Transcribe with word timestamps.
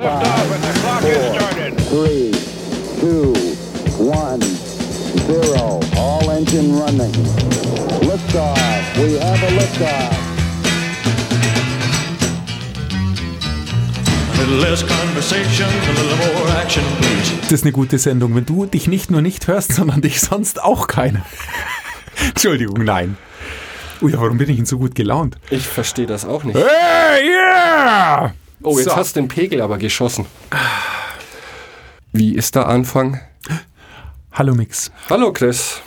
Liftoff 0.00 0.54
and 0.54 0.64
the 0.64 0.80
clock 0.80 1.02
has 1.02 1.34
started. 1.36 1.72
three, 1.92 2.32
two, 3.00 3.34
one, 4.02 4.40
zero. 4.40 5.80
All 5.98 6.30
engine 6.30 6.74
running. 6.74 7.12
Liftoff. 8.08 8.96
We 8.96 9.18
have 9.18 9.42
a 9.42 9.50
liftoff. 9.60 10.16
A 14.32 14.40
little 14.40 14.56
less 14.56 14.82
conversation, 14.82 15.68
a 15.68 15.92
little 15.92 16.16
more 16.32 16.48
action, 16.56 16.82
please. 17.02 17.36
Das 17.42 17.52
ist 17.52 17.64
eine 17.64 17.72
gute 17.72 17.98
Sendung, 17.98 18.34
wenn 18.34 18.46
du 18.46 18.64
dich 18.64 18.86
nicht 18.88 19.10
nur 19.10 19.20
nicht 19.20 19.48
hörst, 19.48 19.74
sondern 19.74 20.00
dich 20.00 20.22
sonst 20.22 20.62
auch 20.62 20.86
keiner. 20.86 21.26
Entschuldigung, 22.26 22.84
nein. 22.84 23.18
Ui, 24.00 24.14
warum 24.14 24.38
bin 24.38 24.48
ich 24.48 24.56
denn 24.56 24.64
so 24.64 24.78
gut 24.78 24.94
gelaunt? 24.94 25.36
Ich 25.50 25.66
verstehe 25.66 26.06
das 26.06 26.24
auch 26.24 26.42
nicht. 26.42 26.56
Hey, 26.56 27.28
yeah! 27.28 28.32
Oh, 28.62 28.78
jetzt 28.78 28.90
So. 28.90 28.96
hast 28.96 29.16
du 29.16 29.20
den 29.20 29.28
Pegel 29.28 29.60
aber 29.62 29.78
geschossen. 29.78 30.26
Wie 32.12 32.34
ist 32.34 32.54
der 32.54 32.66
Anfang? 32.68 33.20
Hallo 34.32 34.54
Mix. 34.54 34.90
Hallo 35.08 35.32
Chris. 35.32 35.80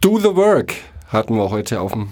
Do 0.00 0.18
the 0.18 0.34
work 0.34 0.74
hatten 1.08 1.36
wir 1.36 1.50
heute 1.50 1.80
auf 1.80 1.92
dem. 1.92 2.08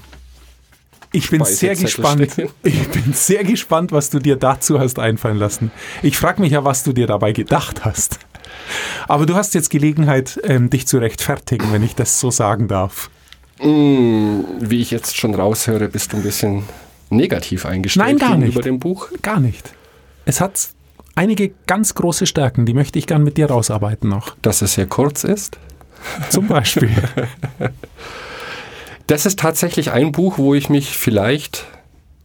Ich 1.13 1.31
bin 1.31 1.45
sehr 1.45 1.77
gespannt. 1.77 2.31
stehen. 2.33 2.51
Ich 2.63 2.89
bin 2.89 3.13
sehr 3.15 3.45
gespannt, 3.45 3.93
was 3.93 4.11
du 4.11 4.19
dir 4.19 4.37
dazu 4.37 4.79
hast 4.79 4.99
einfallen 4.99 5.39
lassen. 5.39 5.71
Ich 6.03 6.19
frage 6.19 6.41
mich 6.43 6.53
ja, 6.53 6.65
was 6.65 6.83
du 6.85 6.93
dir 6.93 7.07
dabei 7.07 7.33
gedacht 7.33 7.85
hast. 7.85 8.19
Aber 9.09 9.25
du 9.25 9.35
hast 9.35 9.55
jetzt 9.55 9.71
Gelegenheit, 9.71 10.39
ähm, 10.45 10.69
dich 10.69 10.87
zu 10.87 10.99
rechtfertigen, 10.99 11.73
wenn 11.73 11.83
ich 11.83 11.95
das 11.95 12.21
so 12.21 12.31
sagen 12.31 12.69
darf. 12.69 13.09
Mm, 13.63 14.41
wie 14.61 14.81
ich 14.83 14.91
jetzt 14.91 15.17
schon 15.17 15.35
raushöre, 15.35 15.89
bist 15.89 16.13
du 16.13 16.19
ein 16.19 16.23
bisschen 16.23 16.65
negativ 17.09 17.65
eingestellt 17.65 18.07
Nein, 18.07 18.19
gar 18.19 18.31
gegenüber 18.33 18.57
nicht. 18.57 18.67
dem 18.67 18.79
Buch. 18.81 19.09
Gar 19.23 19.41
nicht. 19.41 19.73
Es 20.27 20.41
hat 20.41 20.69
einige 21.15 21.53
ganz 21.67 21.95
große 21.95 22.27
Stärken, 22.27 22.67
die 22.67 22.75
möchte 22.75 22.99
ich 22.99 23.07
gern 23.07 23.23
mit 23.23 23.39
dir 23.39 23.47
rausarbeiten 23.47 24.11
noch. 24.11 24.37
Dass 24.43 24.61
es 24.61 24.75
sehr 24.75 24.87
kurz 24.87 25.25
ist. 25.25 25.59
Zum 26.29 26.47
Beispiel. 26.47 26.91
Das 29.09 29.25
ist 29.25 29.39
tatsächlich 29.39 29.93
ein 29.93 30.11
Buch, 30.11 30.37
wo 30.37 30.53
ich 30.55 30.69
mich 30.69 30.99
vielleicht 30.99 31.65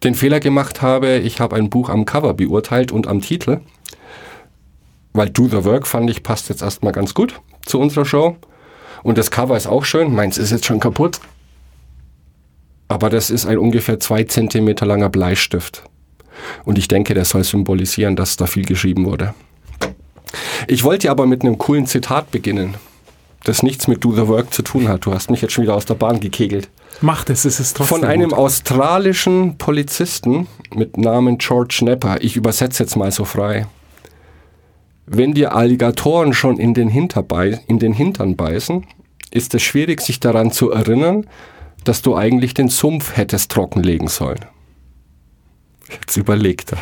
den 0.03 0.15
Fehler 0.15 0.39
gemacht 0.39 0.81
habe. 0.81 1.19
Ich 1.19 1.39
habe 1.39 1.55
ein 1.55 1.69
Buch 1.69 1.89
am 1.89 2.05
Cover 2.05 2.33
beurteilt 2.33 2.91
und 2.91 3.05
am 3.05 3.21
Titel. 3.21 3.59
Weil 5.13 5.29
Do 5.29 5.47
the 5.47 5.63
Work 5.63 5.85
fand 5.85 6.09
ich 6.09 6.23
passt 6.23 6.49
jetzt 6.49 6.63
erstmal 6.63 6.91
ganz 6.91 7.13
gut 7.13 7.39
zu 7.67 7.79
unserer 7.79 8.05
Show. 8.05 8.35
Und 9.03 9.19
das 9.19 9.29
Cover 9.29 9.55
ist 9.55 9.67
auch 9.67 9.85
schön. 9.85 10.15
Meins 10.15 10.39
ist 10.39 10.49
jetzt 10.49 10.65
schon 10.65 10.79
kaputt. 10.79 11.19
Aber 12.87 13.11
das 13.11 13.29
ist 13.29 13.45
ein 13.45 13.59
ungefähr 13.59 13.99
zwei 13.99 14.23
Zentimeter 14.23 14.87
langer 14.87 15.09
Bleistift. 15.09 15.83
Und 16.65 16.77
ich 16.77 16.87
denke, 16.87 17.13
der 17.13 17.25
soll 17.25 17.43
symbolisieren, 17.43 18.15
dass 18.15 18.37
da 18.37 18.45
viel 18.45 18.65
geschrieben 18.65 19.05
wurde. 19.05 19.33
Ich 20.67 20.83
wollte 20.83 21.09
aber 21.11 21.25
mit 21.25 21.41
einem 21.41 21.57
coolen 21.57 21.85
Zitat 21.87 22.31
beginnen, 22.31 22.75
das 23.43 23.63
nichts 23.63 23.87
mit 23.87 24.03
Do 24.03 24.13
the 24.13 24.27
Work 24.27 24.53
zu 24.53 24.61
tun 24.61 24.87
hat. 24.87 25.05
Du 25.05 25.13
hast 25.13 25.31
mich 25.31 25.41
jetzt 25.41 25.53
schon 25.53 25.63
wieder 25.63 25.75
aus 25.75 25.85
der 25.85 25.95
Bahn 25.95 26.19
gekegelt. 26.19 26.69
Macht 27.01 27.29
es, 27.29 27.45
es 27.45 27.59
ist 27.59 27.77
trotzdem 27.77 27.99
Von 27.99 28.07
einem 28.07 28.29
gut. 28.29 28.37
australischen 28.37 29.57
Polizisten 29.57 30.47
mit 30.73 30.97
Namen 30.97 31.37
George 31.37 31.79
Nepper. 31.81 32.21
Ich 32.21 32.35
übersetze 32.35 32.83
jetzt 32.83 32.95
mal 32.95 33.11
so 33.11 33.25
frei. 33.25 33.65
Wenn 35.07 35.33
dir 35.33 35.55
Alligatoren 35.55 36.33
schon 36.33 36.57
in 36.57 36.73
den, 36.73 36.89
in 36.89 37.79
den 37.79 37.93
Hintern 37.93 38.35
beißen, 38.35 38.85
ist 39.31 39.55
es 39.55 39.61
schwierig, 39.63 40.01
sich 40.01 40.19
daran 40.19 40.51
zu 40.51 40.71
erinnern, 40.71 41.25
dass 41.83 42.01
du 42.01 42.15
eigentlich 42.15 42.53
den 42.53 42.69
Sumpf 42.69 43.17
hättest 43.17 43.51
trockenlegen 43.51 44.07
sollen. 44.07 44.45
Jetzt 45.99 46.17
überlegt 46.17 46.73
er. 46.73 46.77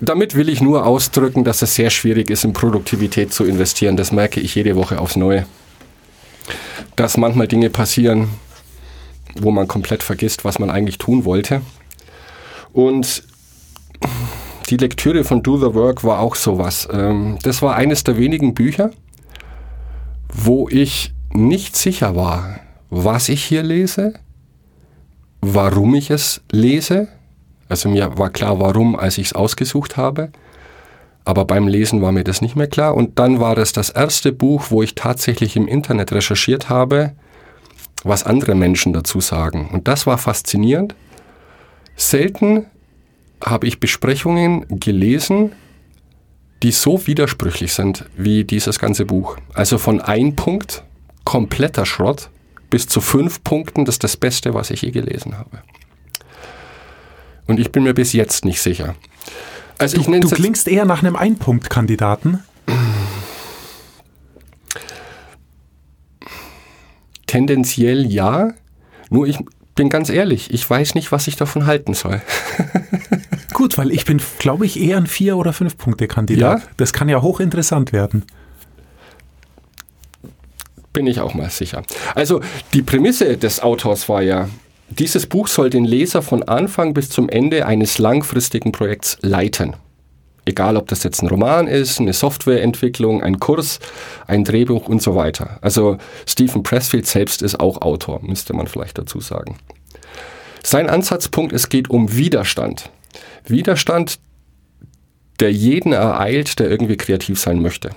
Damit 0.00 0.34
will 0.34 0.48
ich 0.48 0.60
nur 0.60 0.84
ausdrücken, 0.84 1.44
dass 1.44 1.62
es 1.62 1.76
sehr 1.76 1.90
schwierig 1.90 2.28
ist, 2.28 2.44
in 2.44 2.52
Produktivität 2.52 3.32
zu 3.32 3.44
investieren. 3.44 3.96
Das 3.96 4.10
merke 4.10 4.40
ich 4.40 4.54
jede 4.54 4.74
Woche 4.74 4.98
aufs 4.98 5.14
Neue. 5.16 5.46
Dass 6.96 7.16
manchmal 7.16 7.46
Dinge 7.46 7.70
passieren, 7.70 8.28
wo 9.36 9.52
man 9.52 9.68
komplett 9.68 10.02
vergisst, 10.02 10.44
was 10.44 10.58
man 10.58 10.70
eigentlich 10.70 10.98
tun 10.98 11.24
wollte. 11.24 11.62
Und 12.72 13.22
die 14.70 14.76
Lektüre 14.76 15.22
von 15.22 15.42
Do 15.42 15.56
the 15.56 15.74
Work 15.74 16.02
war 16.02 16.18
auch 16.18 16.34
sowas. 16.34 16.88
Ähm, 16.92 17.38
Das 17.42 17.62
war 17.62 17.76
eines 17.76 18.02
der 18.02 18.16
wenigen 18.16 18.54
Bücher, 18.54 18.90
wo 20.32 20.68
ich 20.68 21.12
nicht 21.32 21.76
sicher 21.76 22.16
war, 22.16 22.58
was 22.90 23.28
ich 23.28 23.44
hier 23.44 23.62
lese, 23.62 24.14
warum 25.42 25.94
ich 25.94 26.10
es 26.10 26.40
lese. 26.50 27.08
Also 27.68 27.88
mir 27.88 28.16
war 28.16 28.30
klar, 28.30 28.58
warum, 28.60 28.96
als 28.96 29.18
ich 29.18 29.26
es 29.26 29.32
ausgesucht 29.34 29.98
habe. 29.98 30.30
Aber 31.24 31.44
beim 31.44 31.68
Lesen 31.68 32.00
war 32.00 32.12
mir 32.12 32.24
das 32.24 32.40
nicht 32.40 32.56
mehr 32.56 32.66
klar. 32.66 32.94
Und 32.94 33.18
dann 33.18 33.38
war 33.38 33.54
das 33.54 33.72
das 33.72 33.90
erste 33.90 34.32
Buch, 34.32 34.66
wo 34.70 34.82
ich 34.82 34.94
tatsächlich 34.94 35.56
im 35.56 35.68
Internet 35.68 36.12
recherchiert 36.12 36.68
habe, 36.68 37.12
was 38.02 38.24
andere 38.24 38.54
Menschen 38.54 38.92
dazu 38.92 39.20
sagen. 39.20 39.68
Und 39.72 39.86
das 39.88 40.06
war 40.06 40.18
faszinierend. 40.18 40.94
Selten 41.96 42.66
habe 43.44 43.66
ich 43.66 43.80
Besprechungen 43.80 44.66
gelesen, 44.80 45.52
die 46.62 46.72
so 46.72 47.06
widersprüchlich 47.06 47.72
sind 47.72 48.04
wie 48.16 48.44
dieses 48.44 48.78
ganze 48.78 49.04
Buch. 49.04 49.36
Also 49.52 49.78
von 49.78 50.00
ein 50.00 50.36
Punkt, 50.36 50.84
kompletter 51.24 51.86
Schrott, 51.86 52.30
bis 52.72 52.88
zu 52.88 53.00
fünf 53.02 53.44
Punkten, 53.44 53.84
das 53.84 53.96
ist 53.96 54.04
das 54.04 54.16
Beste, 54.16 54.54
was 54.54 54.70
ich 54.70 54.80
je 54.82 54.90
gelesen 54.90 55.36
habe. 55.36 55.62
Und 57.46 57.60
ich 57.60 57.70
bin 57.70 57.82
mir 57.82 57.92
bis 57.92 58.12
jetzt 58.14 58.44
nicht 58.46 58.62
sicher. 58.62 58.94
Also 59.78 59.98
ich 59.98 60.06
Du 60.06 60.12
es 60.14 60.20
jetzt- 60.22 60.34
klingst 60.34 60.68
eher 60.68 60.86
nach 60.86 61.02
einem 61.02 61.14
Einpunktkandidaten. 61.14 62.42
tendenziell 67.26 68.06
ja, 68.06 68.52
nur 69.10 69.26
ich 69.26 69.38
bin 69.74 69.88
ganz 69.88 70.10
ehrlich, 70.10 70.52
ich 70.52 70.68
weiß 70.68 70.94
nicht, 70.94 71.12
was 71.12 71.26
ich 71.28 71.36
davon 71.36 71.66
halten 71.66 71.94
soll. 71.94 72.20
Gut, 73.54 73.78
weil 73.78 73.90
ich 73.90 74.04
bin, 74.04 74.20
glaube 74.38 74.66
ich, 74.66 74.78
eher 74.80 74.96
ein 74.98 75.06
Vier- 75.06 75.36
oder 75.36 75.52
Fünf-Punkte-Kandidat. 75.52 76.60
Ja? 76.62 76.68
Das 76.76 76.92
kann 76.92 77.08
ja 77.08 77.22
hochinteressant 77.22 77.92
werden. 77.92 78.24
Bin 80.92 81.06
ich 81.06 81.20
auch 81.20 81.34
mal 81.34 81.50
sicher. 81.50 81.82
Also 82.14 82.40
die 82.74 82.82
Prämisse 82.82 83.36
des 83.38 83.60
Autors 83.60 84.08
war 84.08 84.22
ja, 84.22 84.48
dieses 84.90 85.26
Buch 85.26 85.48
soll 85.48 85.70
den 85.70 85.86
Leser 85.86 86.20
von 86.20 86.42
Anfang 86.42 86.92
bis 86.92 87.08
zum 87.08 87.28
Ende 87.30 87.64
eines 87.66 87.98
langfristigen 87.98 88.72
Projekts 88.72 89.16
leiten. 89.22 89.74
Egal, 90.44 90.76
ob 90.76 90.88
das 90.88 91.04
jetzt 91.04 91.22
ein 91.22 91.28
Roman 91.28 91.68
ist, 91.68 92.00
eine 92.00 92.12
Softwareentwicklung, 92.12 93.22
ein 93.22 93.38
Kurs, 93.38 93.78
ein 94.26 94.44
Drehbuch 94.44 94.88
und 94.88 95.00
so 95.00 95.14
weiter. 95.14 95.58
Also 95.62 95.98
Stephen 96.26 96.62
Pressfield 96.62 97.06
selbst 97.06 97.42
ist 97.42 97.60
auch 97.60 97.80
Autor, 97.80 98.20
müsste 98.22 98.52
man 98.52 98.66
vielleicht 98.66 98.98
dazu 98.98 99.20
sagen. 99.20 99.56
Sein 100.64 100.90
Ansatzpunkt, 100.90 101.52
es 101.52 101.68
geht 101.68 101.90
um 101.90 102.16
Widerstand. 102.16 102.90
Widerstand, 103.46 104.18
der 105.40 105.52
jeden 105.52 105.92
ereilt, 105.92 106.58
der 106.58 106.70
irgendwie 106.70 106.96
kreativ 106.96 107.38
sein 107.38 107.62
möchte. 107.62 107.90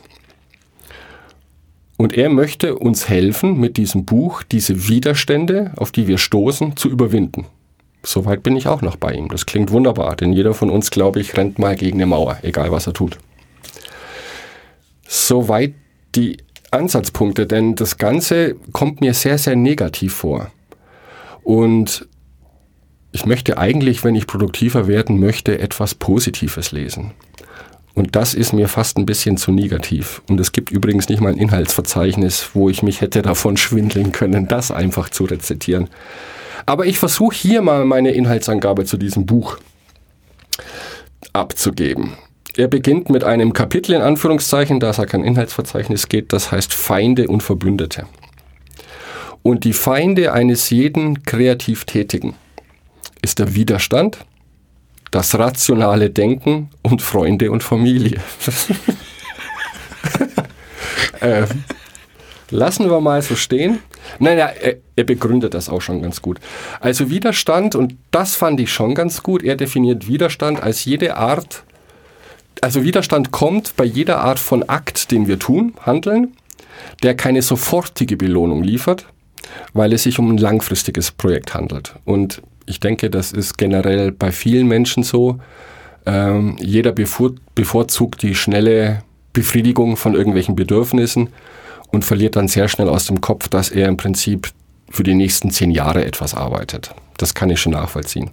Und 1.98 2.18
er 2.18 2.30
möchte 2.30 2.76
uns 2.76 3.08
helfen, 3.08 3.60
mit 3.60 3.78
diesem 3.78 4.06
Buch 4.06 4.44
diese 4.44 4.88
Widerstände, 4.88 5.72
auf 5.78 5.92
die 5.92 6.08
wir 6.08 6.18
stoßen, 6.18 6.76
zu 6.76 6.90
überwinden. 6.90 7.46
Soweit 8.04 8.44
bin 8.44 8.56
ich 8.56 8.68
auch 8.68 8.82
noch 8.82 8.98
bei 8.98 9.14
ihm. 9.14 9.30
Das 9.30 9.46
klingt 9.46 9.72
wunderbar, 9.72 10.16
denn 10.16 10.34
jeder 10.34 10.54
von 10.54 10.70
uns, 10.70 10.92
glaube 10.92 11.20
ich, 11.20 11.38
rennt 11.38 11.58
mal 11.58 11.76
gegen 11.76 11.98
eine 11.98 12.06
Mauer, 12.06 12.38
egal 12.44 12.72
was 12.72 12.86
er 12.86 12.94
tut. 12.94 13.18
Soweit 15.08 15.74
die 16.16 16.38
Ansatzpunkte, 16.72 17.48
denn 17.48 17.76
das 17.76 17.98
Ganze 17.98 18.56
kommt 18.74 19.02
mir 19.02 19.14
sehr, 19.14 19.38
sehr 19.38 19.56
negativ 19.56 20.14
vor. 20.14 20.52
Und 21.44 22.08
ich 23.12 23.26
möchte 23.26 23.58
eigentlich, 23.58 24.04
wenn 24.04 24.16
ich 24.16 24.28
produktiver 24.28 24.88
werden 24.88 25.20
möchte, 25.20 25.60
etwas 25.60 25.96
Positives 25.96 26.72
lesen. 26.72 27.12
Und 27.96 28.16
das 28.18 28.34
ist 28.34 28.52
mir 28.52 28.68
fast 28.68 28.98
ein 28.98 29.06
bisschen 29.06 29.38
zu 29.38 29.52
negativ. 29.52 30.22
Und 30.30 30.40
es 30.40 30.52
gibt 30.52 30.70
übrigens 30.70 31.08
nicht 31.08 31.22
mal 31.22 31.32
ein 31.32 31.38
Inhaltsverzeichnis, 31.38 32.50
wo 32.54 32.70
ich 32.70 32.84
mich 32.84 33.00
hätte 33.00 33.22
davon 33.22 33.56
schwindeln 33.56 34.12
können, 34.12 34.48
das 34.48 34.70
einfach 34.70 35.10
zu 35.10 35.24
rezitieren. 35.24 35.90
Aber 36.66 36.86
ich 36.86 37.00
versuche 37.00 37.36
hier 37.36 37.62
mal 37.62 37.86
meine 37.86 38.12
Inhaltsangabe 38.12 38.84
zu 38.84 38.98
diesem 38.98 39.26
Buch 39.26 39.58
abzugeben. 41.32 42.14
Er 42.58 42.68
beginnt 42.68 43.10
mit 43.10 43.24
einem 43.24 43.54
Kapitel 43.54 43.94
in 43.94 44.02
Anführungszeichen, 44.02 44.80
da 44.80 44.90
es 44.90 44.98
ja 44.98 45.06
kein 45.06 45.24
Inhaltsverzeichnis 45.24 46.10
geht, 46.10 46.34
das 46.34 46.52
heißt 46.52 46.74
Feinde 46.74 47.28
und 47.28 47.44
Verbündete. 47.44 48.08
Und 49.42 49.64
die 49.64 49.74
Feinde 49.74 50.34
eines 50.34 50.70
jeden 50.70 51.24
kreativ 51.24 51.86
Tätigen 51.86 52.36
ist 53.22 53.40
der 53.40 53.56
Widerstand, 53.56 54.20
das 55.16 55.40
rationale 55.40 56.10
Denken 56.10 56.70
und 56.82 57.02
Freunde 57.02 57.50
und 57.50 57.64
Familie. 57.64 58.20
ähm, 61.22 61.48
lassen 62.52 62.90
wir 62.90 63.00
mal 63.00 63.22
so 63.22 63.38
stehen. 63.38 63.80
Naja, 64.20 64.48
er, 64.48 64.76
er 64.98 65.04
begründet 65.06 65.54
das 65.54 65.70
auch 65.70 65.80
schon 65.80 66.02
ganz 66.02 66.22
gut. 66.22 66.42
Also 66.82 67.10
Widerstand, 67.10 67.76
und 67.76 67.96
das 68.12 68.36
fand 68.36 68.60
ich 68.60 68.74
schon 68.74 68.94
ganz 68.94 69.24
gut, 69.24 69.42
er 69.42 69.56
definiert 69.56 70.06
Widerstand 70.06 70.62
als 70.62 70.84
jede 70.84 71.16
Art, 71.16 71.64
also 72.60 72.84
Widerstand 72.84 73.32
kommt 73.32 73.78
bei 73.78 73.86
jeder 73.86 74.20
Art 74.20 74.40
von 74.40 74.68
Akt, 74.68 75.12
den 75.12 75.30
wir 75.30 75.40
tun, 75.40 75.76
handeln, 75.86 76.36
der 77.04 77.16
keine 77.16 77.42
sofortige 77.42 78.18
Belohnung 78.18 78.64
liefert, 78.64 79.06
weil 79.72 79.94
es 79.94 80.04
sich 80.04 80.20
um 80.20 80.30
ein 80.30 80.38
langfristiges 80.38 81.12
Projekt 81.12 81.54
handelt. 81.54 81.96
Und 82.04 82.42
ich 82.66 82.80
denke, 82.80 83.10
das 83.10 83.32
ist 83.32 83.58
generell 83.58 84.12
bei 84.12 84.32
vielen 84.32 84.68
Menschen 84.68 85.04
so. 85.04 85.40
Ähm, 86.06 86.58
jeder 86.60 86.92
bevor, 86.92 87.32
bevorzugt 87.56 88.22
die 88.22 88.36
schnelle 88.36 89.04
Befriedigung 89.34 89.98
von 89.98 90.16
irgendwelchen 90.16 90.56
Bedürfnissen 90.56 91.30
und 91.92 92.06
verliert 92.06 92.36
dann 92.36 92.48
sehr 92.48 92.68
schnell 92.68 92.90
aus 92.90 93.08
dem 93.08 93.22
Kopf, 93.22 93.48
dass 93.48 93.70
er 93.70 93.88
im 93.88 93.98
Prinzip 93.98 94.50
für 94.90 95.04
die 95.04 95.16
nächsten 95.16 95.52
zehn 95.52 95.72
Jahre 95.72 96.06
etwas 96.06 96.34
arbeitet. 96.34 96.94
Das 97.18 97.34
kann 97.34 97.50
ich 97.50 97.60
schon 97.60 97.74
nachvollziehen. 97.74 98.32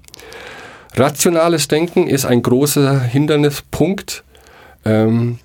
Rationales 0.95 1.69
Denken 1.69 2.07
ist 2.07 2.27
ein 2.27 2.43
großer 2.43 3.01
Hindernispunkt, 3.01 4.25
ähm, 4.85 5.39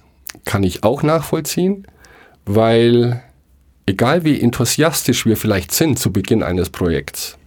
kann 0.45 0.63
ich 0.63 0.83
auch 0.83 1.03
nachvollziehen, 1.03 1.87
weil 2.45 3.23
egal 3.85 4.23
wie 4.23 4.39
enthusiastisch 4.39 5.25
wir 5.25 5.37
vielleicht 5.37 5.71
sind 5.71 5.97
zu 5.97 6.11
Beginn 6.11 6.43
eines 6.43 6.69
Projekts, 6.69 7.37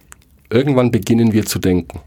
irgendwann 0.51 0.91
beginnen 0.91 1.33
wir 1.33 1.45
zu 1.45 1.59
denken. 1.59 1.99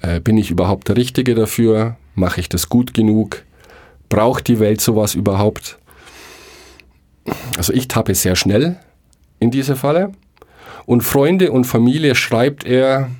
Äh, 0.00 0.20
bin 0.20 0.38
ich 0.38 0.50
überhaupt 0.50 0.88
der 0.88 0.96
Richtige 0.96 1.34
dafür? 1.34 1.96
Mache 2.14 2.40
ich 2.40 2.48
das 2.48 2.68
gut 2.68 2.94
genug? 2.94 3.44
Braucht 4.08 4.48
die 4.48 4.60
Welt 4.60 4.80
sowas 4.80 5.14
überhaupt? 5.14 5.78
Also 7.56 7.72
ich 7.72 7.88
tappe 7.88 8.14
sehr 8.14 8.36
schnell 8.36 8.76
in 9.40 9.50
diese 9.50 9.76
Falle. 9.76 10.12
Und 10.86 11.02
Freunde 11.02 11.52
und 11.52 11.64
Familie 11.64 12.14
schreibt 12.14 12.64
er, 12.64 13.10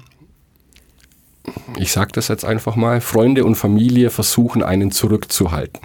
ich 1.76 1.92
sage 1.92 2.12
das 2.12 2.28
jetzt 2.28 2.44
einfach 2.44 2.76
mal, 2.76 3.00
Freunde 3.00 3.44
und 3.44 3.56
Familie 3.56 4.10
versuchen 4.10 4.62
einen 4.62 4.90
zurückzuhalten. 4.90 5.80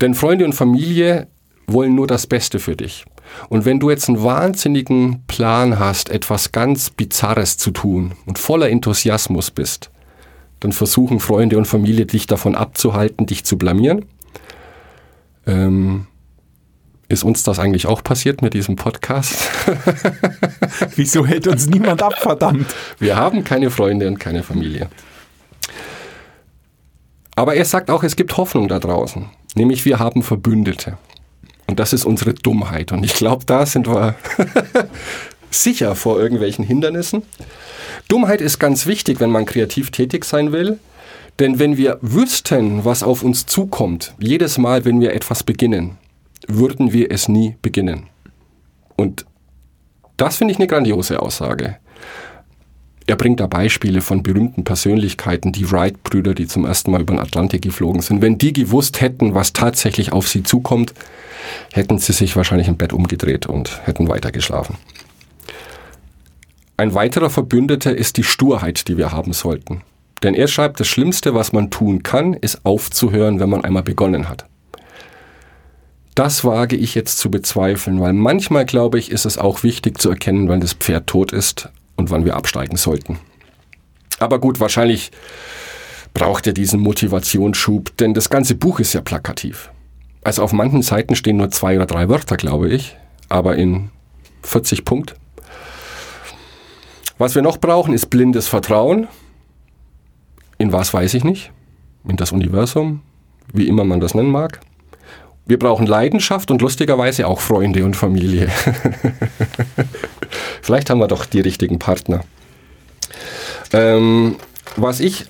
Denn 0.00 0.14
Freunde 0.14 0.44
und 0.44 0.52
Familie 0.52 1.28
wollen 1.66 1.94
nur 1.94 2.06
das 2.06 2.26
Beste 2.26 2.58
für 2.58 2.76
dich. 2.76 3.04
Und 3.48 3.64
wenn 3.64 3.80
du 3.80 3.90
jetzt 3.90 4.08
einen 4.08 4.22
wahnsinnigen 4.22 5.24
Plan 5.26 5.78
hast, 5.78 6.10
etwas 6.10 6.52
ganz 6.52 6.90
Bizarres 6.90 7.56
zu 7.56 7.70
tun 7.70 8.12
und 8.26 8.38
voller 8.38 8.70
Enthusiasmus 8.70 9.50
bist, 9.50 9.90
dann 10.60 10.72
versuchen 10.72 11.20
Freunde 11.20 11.58
und 11.58 11.66
Familie 11.66 12.06
dich 12.06 12.26
davon 12.26 12.54
abzuhalten, 12.54 13.26
dich 13.26 13.44
zu 13.44 13.58
blamieren. 13.58 14.06
Ähm, 15.46 16.06
ist 17.08 17.22
uns 17.22 17.42
das 17.42 17.58
eigentlich 17.58 17.86
auch 17.86 18.02
passiert 18.02 18.40
mit 18.40 18.54
diesem 18.54 18.76
Podcast? 18.76 19.50
Wieso 20.96 21.26
hält 21.26 21.46
uns 21.46 21.66
niemand 21.66 22.02
ab, 22.02 22.14
verdammt? 22.18 22.74
Wir 22.98 23.16
haben 23.16 23.44
keine 23.44 23.70
Freunde 23.70 24.08
und 24.08 24.18
keine 24.18 24.42
Familie. 24.42 24.88
Aber 27.36 27.54
er 27.54 27.64
sagt 27.64 27.90
auch, 27.90 28.02
es 28.02 28.16
gibt 28.16 28.36
Hoffnung 28.36 28.68
da 28.68 28.78
draußen. 28.78 29.26
Nämlich 29.54 29.84
wir 29.84 29.98
haben 29.98 30.22
Verbündete. 30.22 30.96
Und 31.66 31.80
das 31.80 31.92
ist 31.92 32.04
unsere 32.04 32.34
Dummheit. 32.34 32.92
Und 32.92 33.04
ich 33.04 33.14
glaube, 33.14 33.44
da 33.46 33.66
sind 33.66 33.86
wir 33.88 34.14
sicher 35.50 35.94
vor 35.94 36.20
irgendwelchen 36.20 36.64
Hindernissen. 36.64 37.22
Dummheit 38.08 38.40
ist 38.40 38.58
ganz 38.58 38.86
wichtig, 38.86 39.20
wenn 39.20 39.30
man 39.30 39.46
kreativ 39.46 39.90
tätig 39.90 40.24
sein 40.24 40.52
will. 40.52 40.78
Denn 41.38 41.58
wenn 41.58 41.76
wir 41.76 41.98
wüssten, 42.00 42.84
was 42.84 43.02
auf 43.02 43.22
uns 43.22 43.46
zukommt, 43.46 44.14
jedes 44.18 44.58
Mal, 44.58 44.84
wenn 44.84 45.00
wir 45.00 45.14
etwas 45.14 45.42
beginnen, 45.42 45.98
würden 46.46 46.92
wir 46.92 47.10
es 47.10 47.28
nie 47.28 47.56
beginnen. 47.60 48.04
Und 48.96 49.26
das 50.16 50.36
finde 50.36 50.52
ich 50.52 50.58
eine 50.58 50.68
grandiose 50.68 51.20
Aussage. 51.20 51.76
Er 53.06 53.16
bringt 53.16 53.40
da 53.40 53.46
Beispiele 53.46 54.00
von 54.00 54.22
berühmten 54.22 54.64
Persönlichkeiten, 54.64 55.52
die 55.52 55.70
Wright-Brüder, 55.70 56.34
die 56.34 56.46
zum 56.46 56.64
ersten 56.64 56.90
Mal 56.90 57.02
über 57.02 57.14
den 57.14 57.20
Atlantik 57.20 57.62
geflogen 57.62 58.00
sind. 58.00 58.22
Wenn 58.22 58.38
die 58.38 58.52
gewusst 58.52 59.00
hätten, 59.00 59.34
was 59.34 59.52
tatsächlich 59.52 60.12
auf 60.12 60.28
sie 60.28 60.42
zukommt, 60.42 60.94
hätten 61.72 61.98
sie 61.98 62.12
sich 62.12 62.36
wahrscheinlich 62.36 62.68
im 62.68 62.76
Bett 62.76 62.92
umgedreht 62.92 63.46
und 63.46 63.80
hätten 63.86 64.08
weitergeschlafen. 64.08 64.76
Ein 66.76 66.94
weiterer 66.94 67.30
Verbündeter 67.30 67.96
ist 67.96 68.16
die 68.16 68.24
Sturheit, 68.24 68.88
die 68.88 68.96
wir 68.96 69.12
haben 69.12 69.32
sollten. 69.32 69.82
Denn 70.22 70.34
er 70.34 70.48
schreibt, 70.48 70.80
das 70.80 70.88
Schlimmste, 70.88 71.34
was 71.34 71.52
man 71.52 71.70
tun 71.70 72.02
kann, 72.02 72.34
ist 72.34 72.64
aufzuhören, 72.64 73.40
wenn 73.40 73.50
man 73.50 73.64
einmal 73.64 73.82
begonnen 73.82 74.28
hat. 74.28 74.46
Das 76.14 76.44
wage 76.44 76.76
ich 76.76 76.94
jetzt 76.94 77.18
zu 77.18 77.30
bezweifeln, 77.30 78.00
weil 78.00 78.12
manchmal, 78.12 78.64
glaube 78.64 78.98
ich, 78.98 79.10
ist 79.10 79.26
es 79.26 79.36
auch 79.36 79.62
wichtig 79.62 80.00
zu 80.00 80.10
erkennen, 80.10 80.48
wann 80.48 80.60
das 80.60 80.72
Pferd 80.72 81.08
tot 81.08 81.32
ist 81.32 81.68
und 81.96 82.10
wann 82.10 82.24
wir 82.24 82.36
absteigen 82.36 82.76
sollten. 82.76 83.18
Aber 84.18 84.38
gut, 84.38 84.60
wahrscheinlich 84.60 85.10
braucht 86.14 86.46
er 86.46 86.52
diesen 86.52 86.80
Motivationsschub, 86.80 87.96
denn 87.96 88.14
das 88.14 88.30
ganze 88.30 88.54
Buch 88.54 88.78
ist 88.78 88.92
ja 88.92 89.00
plakativ. 89.00 89.70
Also 90.24 90.42
auf 90.42 90.52
manchen 90.52 90.82
Seiten 90.82 91.14
stehen 91.16 91.36
nur 91.36 91.50
zwei 91.50 91.76
oder 91.76 91.86
drei 91.86 92.08
Wörter, 92.08 92.38
glaube 92.38 92.70
ich, 92.70 92.96
aber 93.28 93.56
in 93.56 93.90
40 94.42 94.86
Punkt. 94.86 95.16
Was 97.18 97.34
wir 97.34 97.42
noch 97.42 97.58
brauchen, 97.58 97.92
ist 97.94 98.08
blindes 98.10 98.48
Vertrauen. 98.48 99.06
In 100.58 100.72
was 100.72 100.94
weiß 100.94 101.14
ich 101.14 101.24
nicht? 101.24 101.52
In 102.08 102.16
das 102.16 102.32
Universum, 102.32 103.02
wie 103.52 103.68
immer 103.68 103.84
man 103.84 104.00
das 104.00 104.14
nennen 104.14 104.30
mag. 104.30 104.60
Wir 105.46 105.58
brauchen 105.58 105.86
Leidenschaft 105.86 106.50
und 106.50 106.62
lustigerweise 106.62 107.26
auch 107.26 107.40
Freunde 107.40 107.84
und 107.84 107.94
Familie. 107.94 108.48
Vielleicht 110.62 110.88
haben 110.88 111.00
wir 111.00 111.08
doch 111.08 111.26
die 111.26 111.40
richtigen 111.40 111.78
Partner. 111.78 112.24
Ähm, 113.72 114.36
was 114.76 115.00
ich, 115.00 115.26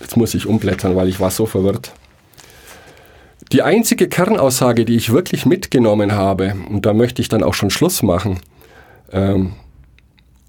jetzt 0.00 0.16
muss 0.16 0.32
ich 0.32 0.46
umblättern, 0.46 0.96
weil 0.96 1.08
ich 1.08 1.20
war 1.20 1.30
so 1.30 1.44
verwirrt. 1.44 1.92
Die 3.52 3.62
einzige 3.62 4.08
Kernaussage, 4.08 4.84
die 4.84 4.96
ich 4.96 5.12
wirklich 5.12 5.44
mitgenommen 5.44 6.12
habe, 6.12 6.54
und 6.68 6.86
da 6.86 6.94
möchte 6.94 7.20
ich 7.20 7.28
dann 7.28 7.42
auch 7.42 7.54
schon 7.54 7.70
Schluss 7.70 8.02
machen, 8.02 8.38
ähm, 9.12 9.54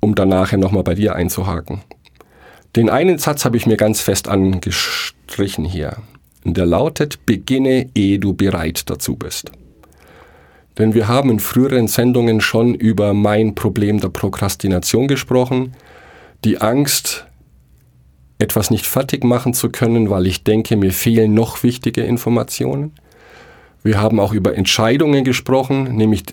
um 0.01 0.13
dann 0.13 0.29
nachher 0.29 0.57
nochmal 0.57 0.83
bei 0.83 0.93
dir 0.93 1.15
einzuhaken. 1.15 1.81
Den 2.75 2.89
einen 2.89 3.17
Satz 3.17 3.43
habe 3.43 3.57
ich 3.57 3.65
mir 3.65 3.77
ganz 3.77 4.01
fest 4.01 4.27
angestrichen 4.27 5.65
hier. 5.65 5.97
Und 6.45 6.57
der 6.57 6.65
lautet, 6.65 7.25
beginne, 7.25 7.89
ehe 7.95 8.19
du 8.19 8.33
bereit 8.33 8.89
dazu 8.89 9.15
bist. 9.15 9.51
Denn 10.77 10.93
wir 10.93 11.07
haben 11.07 11.29
in 11.29 11.39
früheren 11.39 11.87
Sendungen 11.87 12.39
schon 12.39 12.73
über 12.75 13.13
mein 13.13 13.55
Problem 13.55 13.99
der 13.99 14.09
Prokrastination 14.09 15.07
gesprochen, 15.07 15.73
die 16.43 16.61
Angst, 16.61 17.25
etwas 18.41 18.71
nicht 18.71 18.87
fertig 18.87 19.23
machen 19.23 19.53
zu 19.53 19.69
können, 19.69 20.09
weil 20.09 20.25
ich 20.25 20.43
denke, 20.43 20.75
mir 20.75 20.91
fehlen 20.91 21.33
noch 21.33 21.61
wichtige 21.61 22.01
Informationen. 22.01 22.91
Wir 23.83 24.01
haben 24.01 24.19
auch 24.19 24.33
über 24.33 24.55
Entscheidungen 24.55 25.23
gesprochen, 25.23 25.95
nämlich 25.95 26.23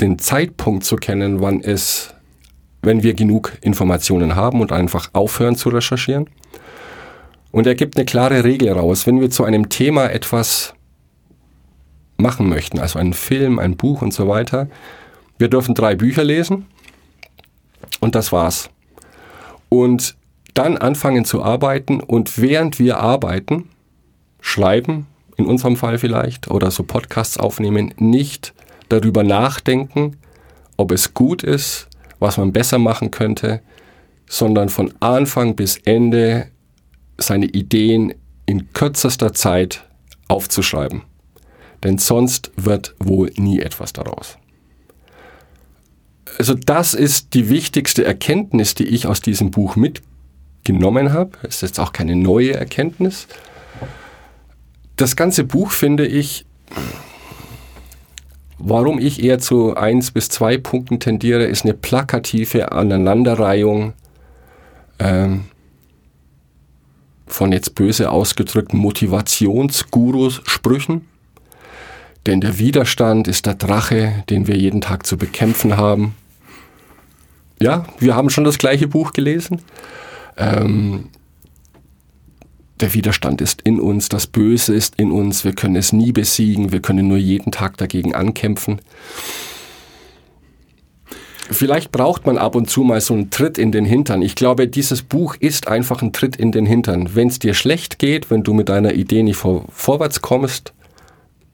den 0.00 0.18
Zeitpunkt 0.18 0.84
zu 0.84 0.96
kennen, 0.96 1.40
wann 1.40 1.60
es, 1.60 2.14
wenn 2.82 3.02
wir 3.02 3.12
genug 3.12 3.52
Informationen 3.60 4.34
haben 4.34 4.60
und 4.60 4.72
einfach 4.72 5.10
aufhören 5.12 5.56
zu 5.56 5.68
recherchieren. 5.68 6.30
Und 7.50 7.66
er 7.66 7.74
gibt 7.74 7.96
eine 7.96 8.06
klare 8.06 8.44
Regel 8.44 8.70
raus. 8.70 9.06
Wenn 9.06 9.20
wir 9.20 9.30
zu 9.30 9.44
einem 9.44 9.68
Thema 9.68 10.10
etwas 10.10 10.74
machen 12.16 12.48
möchten, 12.48 12.78
also 12.78 12.98
einen 12.98 13.12
Film, 13.12 13.58
ein 13.58 13.76
Buch 13.76 14.00
und 14.02 14.12
so 14.12 14.26
weiter, 14.26 14.68
wir 15.38 15.48
dürfen 15.48 15.74
drei 15.74 15.94
Bücher 15.94 16.24
lesen 16.24 16.66
und 18.00 18.14
das 18.14 18.32
war's. 18.32 18.70
Und 19.68 20.17
dann 20.54 20.76
anfangen 20.76 21.24
zu 21.24 21.42
arbeiten 21.42 22.00
und 22.00 22.40
während 22.40 22.78
wir 22.78 22.98
arbeiten, 22.98 23.68
schreiben, 24.40 25.06
in 25.36 25.46
unserem 25.46 25.76
Fall 25.76 25.98
vielleicht, 25.98 26.50
oder 26.50 26.70
so 26.70 26.82
Podcasts 26.82 27.38
aufnehmen, 27.38 27.94
nicht 27.98 28.54
darüber 28.88 29.22
nachdenken, 29.22 30.16
ob 30.76 30.90
es 30.90 31.14
gut 31.14 31.42
ist, 31.42 31.88
was 32.18 32.36
man 32.36 32.52
besser 32.52 32.78
machen 32.78 33.10
könnte, 33.10 33.60
sondern 34.28 34.68
von 34.68 34.92
Anfang 35.00 35.54
bis 35.54 35.76
Ende 35.84 36.48
seine 37.18 37.46
Ideen 37.46 38.14
in 38.46 38.72
kürzester 38.72 39.32
Zeit 39.32 39.84
aufzuschreiben. 40.26 41.02
Denn 41.84 41.98
sonst 41.98 42.50
wird 42.56 42.94
wohl 42.98 43.30
nie 43.36 43.60
etwas 43.60 43.92
daraus. 43.92 44.38
Also 46.38 46.54
das 46.54 46.94
ist 46.94 47.34
die 47.34 47.48
wichtigste 47.48 48.04
Erkenntnis, 48.04 48.74
die 48.74 48.86
ich 48.86 49.06
aus 49.06 49.20
diesem 49.20 49.50
Buch 49.50 49.76
mitgenommen 49.76 50.08
habe. 51.12 51.32
Es 51.42 51.56
ist 51.56 51.62
jetzt 51.62 51.80
auch 51.80 51.92
keine 51.92 52.14
neue 52.16 52.54
Erkenntnis. 52.54 53.28
Das 54.96 55.16
ganze 55.16 55.44
Buch 55.44 55.70
finde 55.70 56.06
ich, 56.06 56.46
warum 58.58 58.98
ich 58.98 59.22
eher 59.22 59.38
zu 59.38 59.76
eins 59.76 60.10
bis 60.10 60.28
zwei 60.28 60.58
Punkten 60.58 61.00
tendiere, 61.00 61.44
ist 61.44 61.64
eine 61.64 61.72
plakative 61.74 62.72
Aneinanderreihung 62.72 63.94
ähm, 64.98 65.44
von 67.26 67.52
jetzt 67.52 67.74
böse 67.74 68.10
ausgedrückten 68.10 68.78
Motivationsgurus-Sprüchen. 68.78 71.06
Denn 72.26 72.40
der 72.40 72.58
Widerstand 72.58 73.28
ist 73.28 73.46
der 73.46 73.54
Drache, 73.54 74.24
den 74.28 74.48
wir 74.48 74.56
jeden 74.56 74.80
Tag 74.80 75.06
zu 75.06 75.16
bekämpfen 75.16 75.76
haben. 75.76 76.16
Ja, 77.60 77.84
wir 77.98 78.14
haben 78.14 78.30
schon 78.30 78.44
das 78.44 78.58
gleiche 78.58 78.86
Buch 78.88 79.12
gelesen. 79.12 79.62
Ähm, 80.38 81.08
der 82.80 82.94
Widerstand 82.94 83.40
ist 83.40 83.62
in 83.62 83.80
uns, 83.80 84.08
das 84.08 84.26
Böse 84.26 84.74
ist 84.74 84.94
in 84.98 85.10
uns, 85.10 85.44
wir 85.44 85.52
können 85.52 85.76
es 85.76 85.92
nie 85.92 86.12
besiegen, 86.12 86.70
wir 86.70 86.80
können 86.80 87.08
nur 87.08 87.18
jeden 87.18 87.50
Tag 87.50 87.76
dagegen 87.76 88.14
ankämpfen. 88.14 88.80
Vielleicht 91.50 91.92
braucht 91.92 92.26
man 92.26 92.36
ab 92.36 92.54
und 92.54 92.68
zu 92.68 92.82
mal 92.82 93.00
so 93.00 93.14
einen 93.14 93.30
Tritt 93.30 93.56
in 93.56 93.72
den 93.72 93.86
Hintern. 93.86 94.20
Ich 94.20 94.34
glaube, 94.34 94.68
dieses 94.68 95.02
Buch 95.02 95.34
ist 95.40 95.66
einfach 95.66 96.02
ein 96.02 96.12
Tritt 96.12 96.36
in 96.36 96.52
den 96.52 96.66
Hintern. 96.66 97.14
Wenn 97.14 97.28
es 97.28 97.38
dir 97.38 97.54
schlecht 97.54 97.98
geht, 97.98 98.30
wenn 98.30 98.42
du 98.42 98.52
mit 98.52 98.68
deiner 98.68 98.92
Idee 98.92 99.22
nicht 99.22 99.38
vor, 99.38 99.64
vorwärts 99.72 100.20
kommst, 100.20 100.74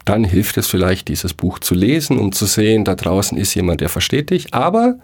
dann 0.04 0.24
hilft 0.24 0.58
es 0.58 0.66
vielleicht, 0.66 1.08
dieses 1.08 1.32
Buch 1.32 1.60
zu 1.60 1.74
lesen, 1.74 2.18
um 2.18 2.32
zu 2.32 2.44
sehen, 2.44 2.84
da 2.84 2.96
draußen 2.96 3.38
ist 3.38 3.54
jemand, 3.54 3.80
der 3.80 3.88
versteht 3.88 4.30
dich. 4.30 4.52
Aber 4.52 4.98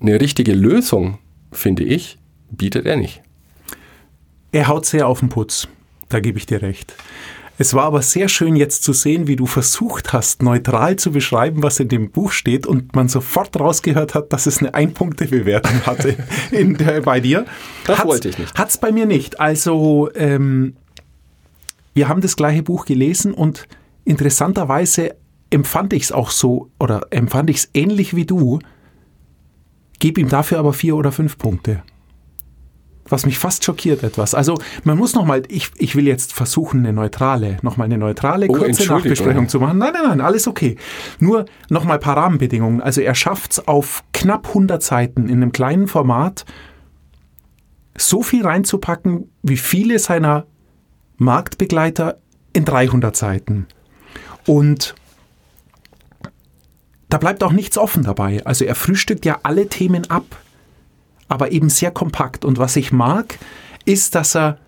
eine 0.00 0.20
richtige 0.20 0.52
Lösung, 0.52 1.18
finde 1.52 1.84
ich, 1.84 2.18
bietet 2.50 2.86
er 2.86 2.96
nicht. 2.96 3.22
Er 4.52 4.68
haut 4.68 4.86
sehr 4.86 5.06
auf 5.06 5.20
den 5.20 5.28
Putz, 5.28 5.68
da 6.08 6.20
gebe 6.20 6.38
ich 6.38 6.46
dir 6.46 6.60
recht. 6.62 6.94
Es 7.56 7.74
war 7.74 7.84
aber 7.84 8.00
sehr 8.00 8.28
schön 8.30 8.56
jetzt 8.56 8.82
zu 8.84 8.94
sehen, 8.94 9.26
wie 9.26 9.36
du 9.36 9.44
versucht 9.44 10.14
hast, 10.14 10.42
neutral 10.42 10.96
zu 10.96 11.12
beschreiben, 11.12 11.62
was 11.62 11.78
in 11.78 11.88
dem 11.88 12.10
Buch 12.10 12.32
steht 12.32 12.66
und 12.66 12.94
man 12.96 13.08
sofort 13.08 13.58
rausgehört 13.60 14.14
hat, 14.14 14.32
dass 14.32 14.46
es 14.46 14.58
eine 14.60 14.72
Ein-Punkte-Bewertung 14.72 15.82
hatte 15.86 16.16
in 16.52 16.76
der, 16.78 17.02
bei 17.02 17.20
dir. 17.20 17.44
Das 17.84 17.98
Hat's- 17.98 18.08
wollte 18.08 18.28
ich 18.30 18.38
nicht. 18.38 18.58
Hat's 18.58 18.78
bei 18.78 18.90
mir 18.92 19.04
nicht. 19.04 19.40
Also 19.40 20.08
ähm, 20.14 20.74
wir 21.92 22.08
haben 22.08 22.22
das 22.22 22.34
gleiche 22.34 22.62
Buch 22.62 22.86
gelesen 22.86 23.34
und 23.34 23.68
interessanterweise 24.04 25.14
empfand 25.50 25.92
ich 25.92 26.04
es 26.04 26.12
auch 26.12 26.30
so 26.30 26.70
oder 26.80 27.08
empfand 27.10 27.50
ich 27.50 27.56
es 27.58 27.70
ähnlich 27.74 28.16
wie 28.16 28.24
du. 28.24 28.58
Gebe 29.98 30.20
ihm 30.22 30.30
dafür 30.30 30.58
aber 30.60 30.72
vier 30.72 30.96
oder 30.96 31.12
fünf 31.12 31.36
Punkte 31.36 31.82
was 33.10 33.26
mich 33.26 33.38
fast 33.38 33.64
schockiert 33.64 34.02
etwas. 34.02 34.34
Also 34.34 34.58
man 34.84 34.96
muss 34.96 35.14
nochmal, 35.14 35.42
ich, 35.48 35.70
ich 35.76 35.96
will 35.96 36.06
jetzt 36.06 36.32
versuchen, 36.32 36.80
eine 36.80 36.92
neutrale, 36.92 37.58
nochmal 37.62 37.86
eine 37.86 37.98
neutrale, 37.98 38.46
Oh, 38.48 38.54
kurze. 38.54 38.86
Nachbesprechung 38.86 39.48
zu 39.48 39.60
machen. 39.60 39.78
Nein, 39.78 39.92
nein, 39.92 40.02
nein, 40.08 40.20
alles 40.20 40.46
okay. 40.46 40.76
Nur 41.18 41.44
nochmal 41.68 41.98
ein 41.98 42.02
paar 42.02 42.16
Rahmenbedingungen. 42.16 42.80
Also 42.80 43.00
er 43.00 43.14
schafft 43.14 43.52
es 43.52 43.68
auf 43.68 44.04
knapp 44.12 44.48
100 44.48 44.82
Seiten 44.82 45.28
in 45.28 45.42
einem 45.42 45.52
kleinen 45.52 45.88
Format, 45.88 46.44
so 47.96 48.22
viel 48.22 48.44
reinzupacken, 48.46 49.30
wie 49.42 49.56
viele 49.56 49.98
seiner 49.98 50.46
Marktbegleiter 51.18 52.18
in 52.52 52.64
300 52.64 53.14
Seiten. 53.14 53.66
Und 54.46 54.94
da 57.08 57.18
bleibt 57.18 57.42
auch 57.42 57.52
nichts 57.52 57.76
offen 57.76 58.04
dabei. 58.04 58.44
Also 58.46 58.64
er 58.64 58.74
frühstückt 58.74 59.24
ja 59.26 59.40
alle 59.42 59.68
Themen 59.68 60.08
ab 60.10 60.24
aber 61.30 61.52
eben 61.52 61.70
sehr 61.70 61.90
kompakt. 61.90 62.44
Und 62.44 62.58
was 62.58 62.76
ich 62.76 62.92
mag, 62.92 63.38
ist, 63.84 64.14
dass 64.14 64.36
er 64.36 64.58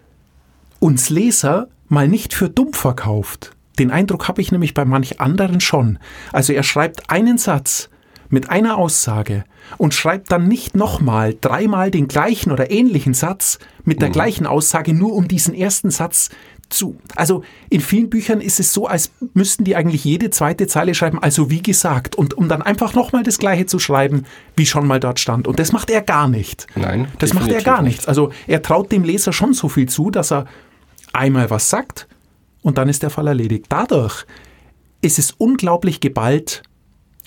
uns 0.79 1.11
Leser 1.11 1.69
mal 1.89 2.09
nicht 2.09 2.33
für 2.33 2.49
dumm 2.49 2.73
verkauft. 2.73 3.53
Den 3.79 3.91
Eindruck 3.91 4.29
habe 4.29 4.41
ich 4.41 4.53
nämlich 4.53 4.75
bei 4.75 4.85
manch 4.85 5.21
anderen 5.21 5.61
schon. 5.61 5.99
Also 6.33 6.53
er 6.53 6.63
schreibt 6.63 7.11
einen 7.11 7.39
Satz 7.39 7.89
mit 8.29 8.49
einer 8.49 8.79
Aussage 8.79 9.45
und 9.77 9.93
schreibt 9.93 10.33
dann 10.33 10.49
nicht 10.49 10.75
nochmal 10.75 11.37
dreimal 11.41 11.91
den 11.91 12.09
gleichen 12.09 12.51
oder 12.51 12.71
ähnlichen 12.71 13.15
Satz 13.15 13.59
mit 13.85 14.01
der 14.01 14.11
gleichen 14.11 14.47
Aussage, 14.47 14.95
nur 14.95 15.13
um 15.15 15.29
diesen 15.29 15.55
ersten 15.55 15.91
Satz 15.91 16.31
zu. 16.73 16.97
Also 17.17 17.43
in 17.71 17.81
vielen 17.81 18.11
Büchern 18.11 18.41
ist 18.41 18.61
es 18.61 18.73
so, 18.73 18.87
als 18.87 19.11
müssten 19.35 19.65
die 19.65 19.77
eigentlich 19.77 20.05
jede 20.05 20.31
zweite 20.31 20.67
Zeile 20.67 20.95
schreiben, 20.95 21.23
also 21.23 21.51
wie 21.51 21.63
gesagt, 21.63 22.15
und 22.17 22.35
um 22.35 22.49
dann 22.49 22.63
einfach 22.63 22.95
nochmal 22.95 23.23
das 23.23 23.39
gleiche 23.39 23.67
zu 23.67 23.79
schreiben, 23.79 24.25
wie 24.57 24.67
schon 24.67 24.87
mal 24.87 25.01
dort 25.01 25.21
stand. 25.21 25.47
Und 25.49 25.59
das 25.59 25.73
macht 25.73 25.91
er 25.91 26.03
gar 26.03 26.29
nicht. 26.29 26.67
Nein, 26.75 27.09
Das 27.19 27.35
macht 27.35 27.51
er 27.51 27.63
gar 27.63 27.83
nicht. 27.83 27.93
nichts. 27.93 28.09
Also 28.09 28.31
er 28.47 28.63
traut 28.63 28.91
dem 28.93 29.05
Leser 29.05 29.33
schon 29.33 29.55
so 29.55 29.69
viel 29.69 29.89
zu, 29.89 30.11
dass 30.11 30.33
er 30.33 30.47
einmal 31.13 31.51
was 31.51 31.71
sagt 31.71 32.09
und 32.63 32.79
dann 32.79 32.89
ist 32.89 33.03
der 33.03 33.11
Fall 33.11 33.27
erledigt. 33.27 33.67
Dadurch 33.69 34.25
ist 35.01 35.19
es 35.19 35.33
unglaublich 35.33 36.01
geballt 36.01 36.63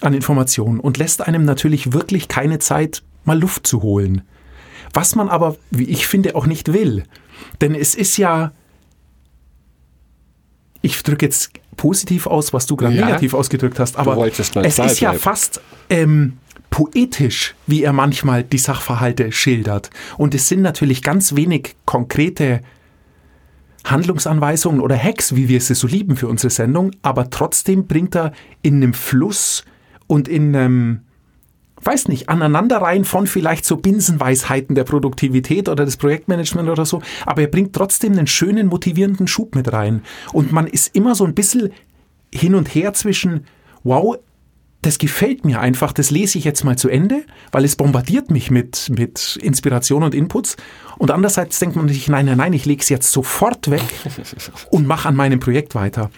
an 0.01 0.13
Informationen 0.13 0.79
und 0.79 0.97
lässt 0.97 1.21
einem 1.21 1.45
natürlich 1.45 1.93
wirklich 1.93 2.27
keine 2.27 2.59
Zeit, 2.59 3.03
mal 3.23 3.39
Luft 3.39 3.67
zu 3.67 3.81
holen. 3.81 4.21
Was 4.93 5.15
man 5.15 5.29
aber, 5.29 5.57
wie 5.71 5.85
ich 5.89 6.07
finde, 6.07 6.35
auch 6.35 6.45
nicht 6.45 6.71
will. 6.73 7.03
Denn 7.59 7.75
es 7.75 7.95
ist 7.95 8.17
ja, 8.17 8.51
ich 10.85 11.01
drücke 11.03 11.25
jetzt 11.25 11.51
positiv 11.77 12.27
aus, 12.27 12.53
was 12.53 12.65
du 12.67 12.75
gerade 12.75 12.95
Ja. 12.95 13.05
negativ 13.05 13.33
ausgedrückt 13.33 13.79
hast, 13.79 13.97
aber 13.97 14.15
es 14.27 14.39
ist 14.39 14.55
ja 15.01 15.09
bleiben. 15.09 15.19
fast 15.19 15.61
ähm, 15.89 16.37
poetisch, 16.69 17.55
wie 17.67 17.83
er 17.83 17.93
manchmal 17.93 18.43
die 18.43 18.57
Sachverhalte 18.57 19.31
schildert. 19.31 19.89
Und 20.17 20.35
es 20.35 20.47
sind 20.47 20.61
natürlich 20.61 21.01
ganz 21.01 21.35
wenig 21.35 21.75
konkrete 21.85 22.61
Handlungsanweisungen 23.85 24.81
oder 24.81 24.97
Hacks, 24.97 25.35
wie 25.35 25.47
wir 25.47 25.61
sie 25.61 25.75
so 25.75 25.87
lieben 25.87 26.15
für 26.15 26.27
unsere 26.27 26.49
Sendung, 26.49 26.91
aber 27.01 27.29
trotzdem 27.29 27.85
bringt 27.87 28.15
er 28.15 28.31
in 28.61 28.75
einem 28.77 28.93
Fluss 28.93 29.63
und 30.07 30.27
in 30.27 30.55
einem, 30.55 31.01
weiß 31.81 32.07
nicht, 32.07 32.29
Aneinanderreihen 32.29 33.05
von 33.05 33.27
vielleicht 33.27 33.65
so 33.65 33.77
Binsenweisheiten 33.77 34.75
der 34.75 34.85
Produktivität 34.85 35.69
oder 35.69 35.85
des 35.85 35.97
Projektmanagement 35.97 36.69
oder 36.69 36.85
so, 36.85 37.01
aber 37.25 37.41
er 37.41 37.47
bringt 37.47 37.73
trotzdem 37.73 38.13
einen 38.13 38.27
schönen, 38.27 38.67
motivierenden 38.67 39.27
Schub 39.27 39.55
mit 39.55 39.71
rein. 39.71 40.01
Und 40.33 40.51
man 40.51 40.67
ist 40.67 40.95
immer 40.95 41.15
so 41.15 41.25
ein 41.25 41.35
bisschen 41.35 41.71
hin 42.33 42.55
und 42.55 42.73
her 42.73 42.93
zwischen, 42.93 43.45
wow, 43.83 44.17
das 44.81 44.99
gefällt 44.99 45.45
mir 45.45 45.59
einfach, 45.59 45.93
das 45.93 46.11
lese 46.11 46.37
ich 46.37 46.43
jetzt 46.43 46.63
mal 46.63 46.77
zu 46.77 46.89
Ende, 46.89 47.23
weil 47.51 47.65
es 47.65 47.75
bombardiert 47.75 48.29
mich 48.29 48.51
mit, 48.51 48.91
mit 48.95 49.37
Inspiration 49.41 50.03
und 50.03 50.13
Inputs. 50.13 50.57
Und 50.97 51.09
andererseits 51.09 51.57
denkt 51.57 51.75
man 51.75 51.87
sich, 51.87 52.07
nein, 52.07 52.27
nein, 52.27 52.37
nein, 52.37 52.53
ich 52.53 52.65
lege 52.65 52.81
es 52.81 52.89
jetzt 52.89 53.11
sofort 53.11 53.71
weg 53.71 53.81
und 54.69 54.85
mache 54.85 55.09
an 55.09 55.15
meinem 55.15 55.39
Projekt 55.39 55.73
weiter. 55.73 56.11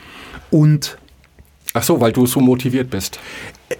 Und 0.52 0.98
Ach 1.74 1.84
so, 1.84 2.02
weil 2.02 2.12
du 2.12 2.26
so 2.26 2.40
motiviert 2.40 2.90
bist. 2.90 3.20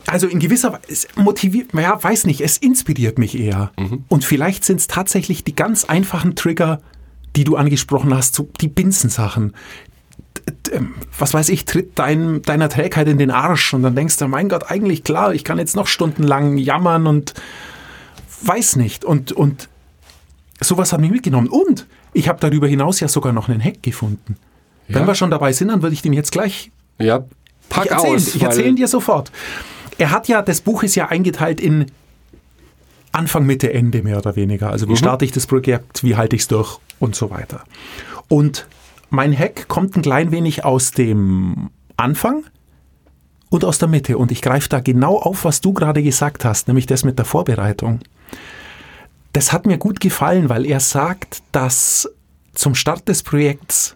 Also 0.06 0.28
in 0.28 0.40
gewisser 0.40 0.74
Weise, 0.74 0.82
es 0.90 1.08
motiviert, 1.16 1.74
ja, 1.74 2.02
weiß 2.02 2.26
nicht, 2.26 2.42
es 2.42 2.58
inspiriert 2.58 3.18
mich 3.20 3.38
eher. 3.40 3.72
Und 4.10 4.24
vielleicht 4.26 4.66
sind 4.66 4.80
es 4.80 4.88
tatsächlich 4.88 5.44
die 5.44 5.56
ganz 5.56 5.86
einfachen 5.86 6.36
Trigger, 6.36 6.82
die 7.36 7.44
du 7.44 7.56
angesprochen 7.56 8.14
hast, 8.14 8.36
so 8.36 8.50
die 8.62 8.68
Binsensachen. 8.68 9.54
Ähm, 10.72 10.96
Was 11.18 11.34
weiß 11.34 11.50
ich, 11.50 11.66
tritt 11.66 11.92
dein, 11.96 12.42
deiner 12.42 12.70
Trägheit 12.70 13.08
in 13.08 13.18
den 13.18 13.32
Arsch 13.32 13.74
und 13.74 13.84
dann 13.84 13.96
denkst 13.96 14.18
du, 14.18 14.28
mein 14.28 14.50
Gott, 14.50 14.70
eigentlich 14.72 15.04
klar, 15.04 15.34
ich 15.34 15.44
kann 15.44 15.58
jetzt 15.58 15.76
noch 15.76 15.88
stundenlang 15.88 16.58
jammern 16.58 17.06
und 17.08 17.34
weiß 18.44 18.76
nicht. 18.78 19.04
Und, 19.06 19.32
und 19.32 19.70
sowas 20.62 20.94
hat 20.94 21.00
mich 21.02 21.12
mitgenommen. 21.12 21.48
Und 21.50 21.86
ich 22.14 22.28
habe 22.30 22.40
darüber 22.40 22.68
hinaus 22.68 23.00
ja 23.00 23.08
sogar 23.08 23.34
noch 23.34 23.50
einen 23.50 23.64
Hack 23.64 23.84
gefunden. 23.84 24.36
Wenn 24.88 25.02
Ja. 25.04 25.08
wir 25.08 25.16
schon 25.16 25.32
dabei 25.32 25.52
sind, 25.54 25.68
dann 25.70 25.82
würde 25.82 25.94
ich 25.94 26.02
dem 26.02 26.14
jetzt 26.14 26.32
gleich 26.32 26.72
Ja, 26.98 27.26
pack 27.70 27.86
ich 27.86 27.92
erzähle 27.92 28.16
aus. 28.16 28.28
ich 28.36 28.42
weil- 28.42 28.48
erzähl 28.48 28.76
dir 28.76 28.88
sofort. 28.88 29.32
Er 29.98 30.12
hat 30.12 30.28
ja, 30.28 30.42
das 30.42 30.62
Buch 30.62 30.84
ist 30.84 30.96
ja 30.96 31.08
eingeteilt 31.08 31.60
in 31.60 31.88
Anfang, 33.12 33.46
Mitte, 33.46 33.74
Ende 33.74 34.04
mehr 34.04 34.18
oder 34.18 34.36
weniger. 34.36 34.70
Also 34.70 34.88
wie 34.88 34.92
Mhm. 34.92 34.98
starte 34.98 35.26
ich 35.26 35.32
das 35.32 35.48
Projekt, 35.48 36.04
wie 36.04 36.16
halte 36.16 36.36
ich 36.36 36.44
es 36.44 36.48
durch 36.48 36.80
und 37.00 37.16
so 37.16 37.30
weiter. 37.32 37.64
Und 38.28 38.68
mein 39.10 39.38
Hack 39.38 39.68
kommt 39.68 39.96
ein 39.96 40.02
klein 40.02 40.32
wenig 40.32 40.66
aus 40.66 40.92
dem 40.92 41.70
Anfang 41.96 42.44
und 43.50 43.64
aus 43.66 43.80
der 43.80 43.88
Mitte. 43.88 44.18
Und 44.18 44.32
ich 44.32 44.42
greife 44.42 44.70
da 44.70 44.82
genau 44.82 45.18
auf, 45.18 45.46
was 45.46 45.62
du 45.62 45.74
gerade 45.74 46.04
gesagt 46.04 46.46
hast, 46.46 46.68
nämlich 46.68 46.86
das 46.86 47.04
mit 47.04 47.18
der 47.18 47.26
Vorbereitung. 47.26 48.00
Das 49.34 49.54
hat 49.54 49.66
mir 49.66 49.78
gut 49.78 50.00
gefallen, 50.00 50.50
weil 50.50 50.66
er 50.66 50.80
sagt, 50.80 51.42
dass 51.52 52.10
zum 52.54 52.76
Start 52.76 53.08
des 53.08 53.24
Projekts 53.24 53.96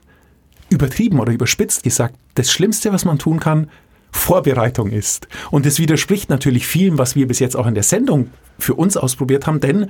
übertrieben 0.69 1.19
oder 1.19 1.33
überspitzt 1.33 1.83
gesagt, 1.83 2.15
das 2.35 2.51
Schlimmste, 2.51 2.93
was 2.93 3.05
man 3.05 3.19
tun 3.19 3.39
kann, 3.39 3.69
Vorbereitung 4.11 4.91
ist. 4.91 5.27
Und 5.51 5.65
es 5.65 5.79
widerspricht 5.79 6.29
natürlich 6.29 6.67
vielem, 6.67 6.97
was 6.97 7.15
wir 7.15 7.27
bis 7.27 7.39
jetzt 7.39 7.55
auch 7.55 7.67
in 7.67 7.73
der 7.73 7.83
Sendung 7.83 8.29
für 8.59 8.75
uns 8.75 8.97
ausprobiert 8.97 9.47
haben, 9.47 9.59
denn 9.59 9.89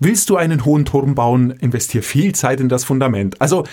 willst 0.00 0.30
du 0.30 0.36
einen 0.36 0.64
hohen 0.64 0.84
Turm 0.84 1.14
bauen, 1.14 1.50
investier 1.50 2.02
viel 2.02 2.34
Zeit 2.34 2.60
in 2.60 2.68
das 2.68 2.84
Fundament. 2.84 3.40
Also 3.40 3.64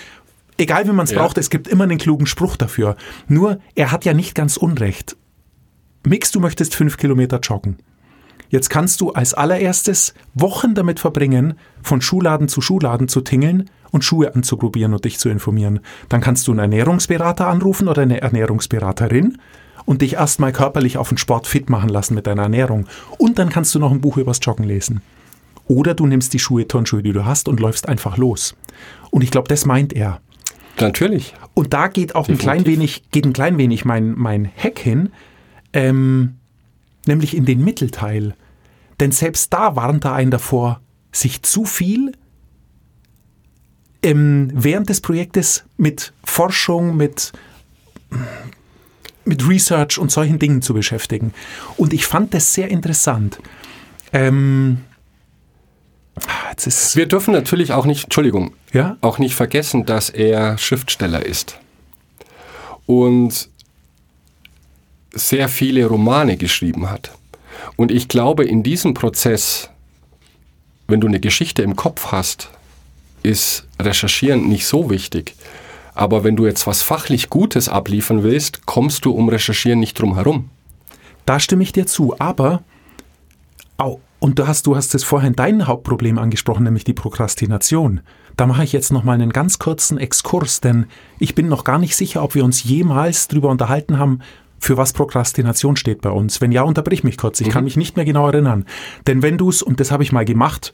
egal 0.58 0.86
wie 0.86 0.92
man 0.92 1.04
es 1.04 1.10
Ja. 1.10 1.18
braucht, 1.18 1.38
es 1.38 1.50
gibt 1.50 1.66
immer 1.66 1.84
einen 1.84 1.98
klugen 1.98 2.26
Spruch 2.26 2.56
dafür. 2.56 2.96
Nur, 3.26 3.58
er 3.74 3.90
hat 3.90 4.04
ja 4.04 4.14
nicht 4.14 4.34
ganz 4.34 4.56
Unrecht. 4.56 5.16
Mix, 6.06 6.30
du 6.30 6.40
möchtest 6.40 6.74
fünf 6.74 6.96
Kilometer 6.96 7.40
joggen. 7.40 7.76
Jetzt 8.48 8.68
kannst 8.68 9.00
du 9.00 9.10
als 9.10 9.32
allererstes 9.34 10.12
Wochen 10.34 10.74
damit 10.74 10.98
verbringen, 10.98 11.54
von 11.82 12.00
Schuhladen 12.00 12.48
zu 12.48 12.60
Schuhladen 12.60 13.06
zu 13.06 13.20
tingeln 13.20 13.70
und 13.92 14.04
Schuhe 14.04 14.34
anzuprobieren 14.34 14.92
und 14.92 15.04
dich 15.04 15.18
zu 15.18 15.28
informieren. 15.28 15.80
Dann 16.08 16.20
kannst 16.20 16.48
du 16.48 16.52
einen 16.52 16.60
Ernährungsberater 16.60 17.46
anrufen 17.46 17.86
oder 17.86 18.02
eine 18.02 18.20
Ernährungsberaterin 18.20 19.38
und 19.84 20.02
dich 20.02 20.14
erstmal 20.14 20.52
körperlich 20.52 20.96
auf 20.96 21.08
den 21.08 21.18
Sport 21.18 21.46
fit 21.46 21.70
machen 21.70 21.88
lassen 21.88 22.14
mit 22.14 22.26
deiner 22.26 22.42
Ernährung. 22.42 22.86
Und 23.18 23.38
dann 23.38 23.50
kannst 23.50 23.74
du 23.74 23.78
noch 23.78 23.92
ein 23.92 24.00
Buch 24.00 24.16
übers 24.16 24.40
Joggen 24.42 24.64
lesen. 24.64 25.02
Oder 25.66 25.94
du 25.94 26.06
nimmst 26.06 26.32
die 26.32 26.38
Schuhe, 26.38 26.66
Turnschuhe, 26.66 27.02
die 27.02 27.12
du 27.12 27.24
hast 27.24 27.48
und 27.48 27.60
läufst 27.60 27.88
einfach 27.88 28.16
los. 28.16 28.56
Und 29.10 29.22
ich 29.22 29.30
glaube, 29.30 29.48
das 29.48 29.66
meint 29.66 29.92
er. 29.92 30.20
Natürlich. 30.78 31.34
Und 31.54 31.72
da 31.72 31.88
geht 31.88 32.14
auch 32.14 32.28
ein 32.28 32.38
klein 32.38 32.66
wenig, 32.66 33.10
geht 33.10 33.24
ein 33.24 33.32
klein 33.32 33.58
wenig 33.58 33.84
mein, 33.84 34.14
mein 34.16 34.50
Hack 34.56 34.78
hin, 34.78 35.10
ähm, 35.72 36.36
nämlich 37.06 37.36
in 37.36 37.44
den 37.44 37.62
Mittelteil. 37.62 38.34
Denn 38.98 39.12
selbst 39.12 39.52
da 39.52 39.76
warnt 39.76 40.04
er 40.04 40.14
einen 40.14 40.30
davor, 40.30 40.80
sich 41.12 41.42
zu 41.42 41.64
viel 41.64 42.12
ähm, 44.02 44.50
während 44.54 44.88
des 44.88 45.00
Projektes 45.00 45.64
mit 45.76 46.12
Forschung, 46.24 46.96
mit, 46.96 47.32
mit 49.24 49.46
Research 49.46 49.98
und 49.98 50.10
solchen 50.10 50.38
Dingen 50.38 50.62
zu 50.62 50.74
beschäftigen. 50.74 51.32
Und 51.76 51.92
ich 51.92 52.06
fand 52.06 52.34
das 52.34 52.54
sehr 52.54 52.68
interessant. 52.68 53.38
Ähm, 54.12 54.78
ist, 56.56 56.96
Wir 56.96 57.06
dürfen 57.06 57.32
natürlich 57.32 57.72
auch 57.72 57.86
nicht, 57.86 58.04
Entschuldigung, 58.04 58.52
ja? 58.72 58.96
auch 59.00 59.18
nicht 59.18 59.34
vergessen, 59.34 59.86
dass 59.86 60.10
er 60.10 60.58
Schriftsteller 60.58 61.24
ist. 61.24 61.58
Und 62.86 63.48
sehr 65.12 65.48
viele 65.48 65.86
Romane 65.86 66.36
geschrieben 66.36 66.90
hat. 66.90 67.12
Und 67.76 67.90
ich 67.90 68.08
glaube, 68.08 68.44
in 68.44 68.62
diesem 68.62 68.94
Prozess, 68.94 69.70
wenn 70.86 71.00
du 71.00 71.06
eine 71.06 71.20
Geschichte 71.20 71.62
im 71.62 71.76
Kopf 71.76 72.12
hast, 72.12 72.50
ist 73.22 73.66
Recherchieren 73.80 74.48
nicht 74.48 74.66
so 74.66 74.90
wichtig. 74.90 75.34
Aber 76.00 76.24
wenn 76.24 76.34
du 76.34 76.46
jetzt 76.46 76.66
was 76.66 76.80
fachlich 76.80 77.28
Gutes 77.28 77.68
abliefern 77.68 78.22
willst, 78.22 78.64
kommst 78.64 79.04
du 79.04 79.10
um 79.10 79.28
Recherchieren 79.28 79.80
nicht 79.80 80.00
drum 80.00 80.14
herum. 80.14 80.48
Da 81.26 81.38
stimme 81.38 81.62
ich 81.62 81.72
dir 81.72 81.86
zu, 81.86 82.18
aber 82.18 82.62
au, 83.76 84.00
und 84.18 84.38
du 84.38 84.46
hast, 84.46 84.66
du 84.66 84.76
hast 84.76 84.94
es 84.94 85.04
vorhin 85.04 85.34
dein 85.34 85.66
Hauptproblem 85.66 86.16
angesprochen, 86.16 86.64
nämlich 86.64 86.84
die 86.84 86.94
Prokrastination. 86.94 88.00
Da 88.38 88.46
mache 88.46 88.64
ich 88.64 88.72
jetzt 88.72 88.92
noch 88.92 89.04
mal 89.04 89.12
einen 89.12 89.28
ganz 89.28 89.58
kurzen 89.58 89.98
Exkurs, 89.98 90.62
denn 90.62 90.86
ich 91.18 91.34
bin 91.34 91.48
noch 91.48 91.64
gar 91.64 91.78
nicht 91.78 91.94
sicher, 91.94 92.22
ob 92.22 92.34
wir 92.34 92.46
uns 92.46 92.64
jemals 92.64 93.28
darüber 93.28 93.50
unterhalten 93.50 93.98
haben, 93.98 94.20
für 94.58 94.78
was 94.78 94.94
Prokrastination 94.94 95.76
steht 95.76 96.00
bei 96.00 96.10
uns. 96.10 96.40
Wenn 96.40 96.50
ja, 96.50 96.62
unterbrich 96.62 97.04
mich 97.04 97.18
kurz. 97.18 97.42
Ich 97.42 97.50
kann 97.50 97.64
mich 97.64 97.76
nicht 97.76 97.96
mehr 97.96 98.06
genau 98.06 98.26
erinnern. 98.26 98.64
Denn 99.06 99.20
wenn 99.20 99.36
du 99.36 99.50
es, 99.50 99.60
und 99.60 99.80
das 99.80 99.90
habe 99.90 100.02
ich 100.02 100.12
mal 100.12 100.24
gemacht, 100.24 100.72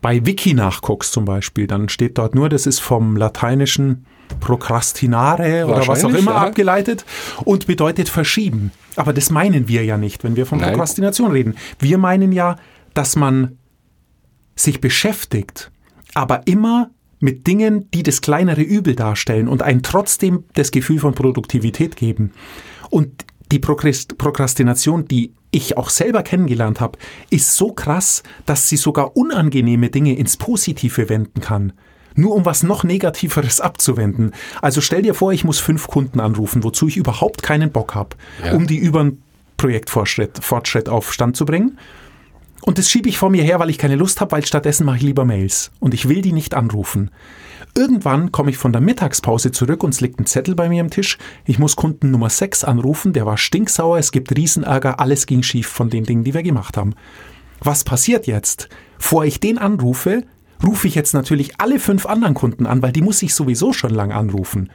bei 0.00 0.24
Wiki 0.24 0.54
nachguckst 0.54 1.12
zum 1.12 1.24
Beispiel, 1.24 1.66
dann 1.66 1.88
steht 1.88 2.18
dort 2.18 2.36
nur, 2.36 2.48
das 2.48 2.68
ist 2.68 2.78
vom 2.78 3.16
lateinischen 3.16 4.06
procrastinare 4.40 5.66
oder 5.66 5.86
was 5.86 6.04
auch 6.04 6.10
immer 6.14 6.32
ja. 6.32 6.38
abgeleitet 6.38 7.04
und 7.44 7.66
bedeutet 7.66 8.08
verschieben. 8.08 8.72
Aber 8.96 9.12
das 9.12 9.30
meinen 9.30 9.68
wir 9.68 9.84
ja 9.84 9.96
nicht, 9.96 10.24
wenn 10.24 10.36
wir 10.36 10.46
von 10.46 10.58
Nein. 10.58 10.70
Prokrastination 10.70 11.30
reden. 11.30 11.54
Wir 11.78 11.98
meinen 11.98 12.32
ja, 12.32 12.56
dass 12.94 13.16
man 13.16 13.58
sich 14.56 14.80
beschäftigt, 14.80 15.70
aber 16.14 16.46
immer 16.46 16.90
mit 17.20 17.46
Dingen, 17.46 17.90
die 17.92 18.02
das 18.02 18.20
kleinere 18.20 18.62
Übel 18.62 18.94
darstellen 18.94 19.48
und 19.48 19.62
einen 19.62 19.82
trotzdem 19.82 20.44
das 20.54 20.70
Gefühl 20.70 20.98
von 20.98 21.14
Produktivität 21.14 21.96
geben. 21.96 22.32
Und 22.90 23.24
die 23.50 23.58
Prokrast- 23.58 24.16
Prokrastination, 24.16 25.06
die 25.06 25.32
ich 25.50 25.76
auch 25.76 25.88
selber 25.88 26.22
kennengelernt 26.22 26.80
habe, 26.80 26.98
ist 27.30 27.56
so 27.56 27.72
krass, 27.72 28.22
dass 28.46 28.68
sie 28.68 28.76
sogar 28.76 29.16
unangenehme 29.16 29.88
Dinge 29.88 30.16
ins 30.16 30.36
Positive 30.36 31.08
wenden 31.08 31.40
kann. 31.40 31.72
Nur 32.14 32.34
um 32.34 32.44
was 32.44 32.62
noch 32.62 32.84
Negativeres 32.84 33.60
abzuwenden. 33.60 34.32
Also 34.62 34.80
stell 34.80 35.02
dir 35.02 35.14
vor, 35.14 35.32
ich 35.32 35.44
muss 35.44 35.58
fünf 35.58 35.88
Kunden 35.88 36.20
anrufen, 36.20 36.62
wozu 36.62 36.86
ich 36.88 36.96
überhaupt 36.96 37.42
keinen 37.42 37.70
Bock 37.72 37.94
habe, 37.94 38.10
Ja. 38.44 38.54
um 38.54 38.66
die 38.66 38.78
über 38.78 39.00
einen 39.00 39.22
Projektfortschritt 39.56 40.42
Fortschritt 40.44 40.88
auf 40.88 41.12
Stand 41.12 41.36
zu 41.36 41.44
bringen. 41.44 41.78
Und 42.62 42.78
das 42.78 42.88
schiebe 42.90 43.08
ich 43.08 43.18
vor 43.18 43.30
mir 43.30 43.42
her, 43.42 43.58
weil 43.60 43.70
ich 43.70 43.78
keine 43.78 43.96
Lust 43.96 44.20
habe, 44.20 44.32
weil 44.32 44.46
stattdessen 44.46 44.86
mache 44.86 44.96
ich 44.98 45.02
lieber 45.02 45.24
Mails. 45.24 45.70
Und 45.80 45.92
ich 45.94 46.08
will 46.08 46.22
die 46.22 46.32
nicht 46.32 46.54
anrufen. 46.54 47.10
Irgendwann 47.76 48.30
komme 48.30 48.50
ich 48.50 48.56
von 48.56 48.72
der 48.72 48.80
Mittagspause 48.80 49.50
zurück 49.50 49.82
und 49.82 49.92
es 49.92 50.00
liegt 50.00 50.20
ein 50.20 50.26
Zettel 50.26 50.54
bei 50.54 50.68
mir 50.68 50.80
am 50.80 50.90
Tisch. 50.90 51.18
Ich 51.44 51.58
muss 51.58 51.74
Kunden 51.76 52.10
Nummer 52.12 52.30
6 52.30 52.62
anrufen, 52.64 53.12
der 53.12 53.26
war 53.26 53.36
stinksauer, 53.36 53.98
es 53.98 54.12
gibt 54.12 54.34
Riesenärger, 54.36 55.00
alles 55.00 55.26
ging 55.26 55.42
schief 55.42 55.66
von 55.66 55.90
den 55.90 56.04
Dingen, 56.04 56.22
die 56.24 56.34
wir 56.34 56.44
gemacht 56.44 56.76
haben. 56.76 56.94
Was 57.60 57.82
passiert 57.84 58.26
jetzt? 58.28 58.68
Vor 58.98 59.24
ich 59.24 59.40
den 59.40 59.58
anrufe, 59.58 60.22
rufe 60.62 60.86
ich 60.86 60.94
jetzt 60.94 61.14
natürlich 61.14 61.60
alle 61.60 61.78
fünf 61.78 62.06
anderen 62.06 62.34
Kunden 62.34 62.66
an, 62.66 62.82
weil 62.82 62.92
die 62.92 63.02
muss 63.02 63.22
ich 63.22 63.34
sowieso 63.34 63.72
schon 63.72 63.90
lang 63.90 64.12
anrufen. 64.12 64.70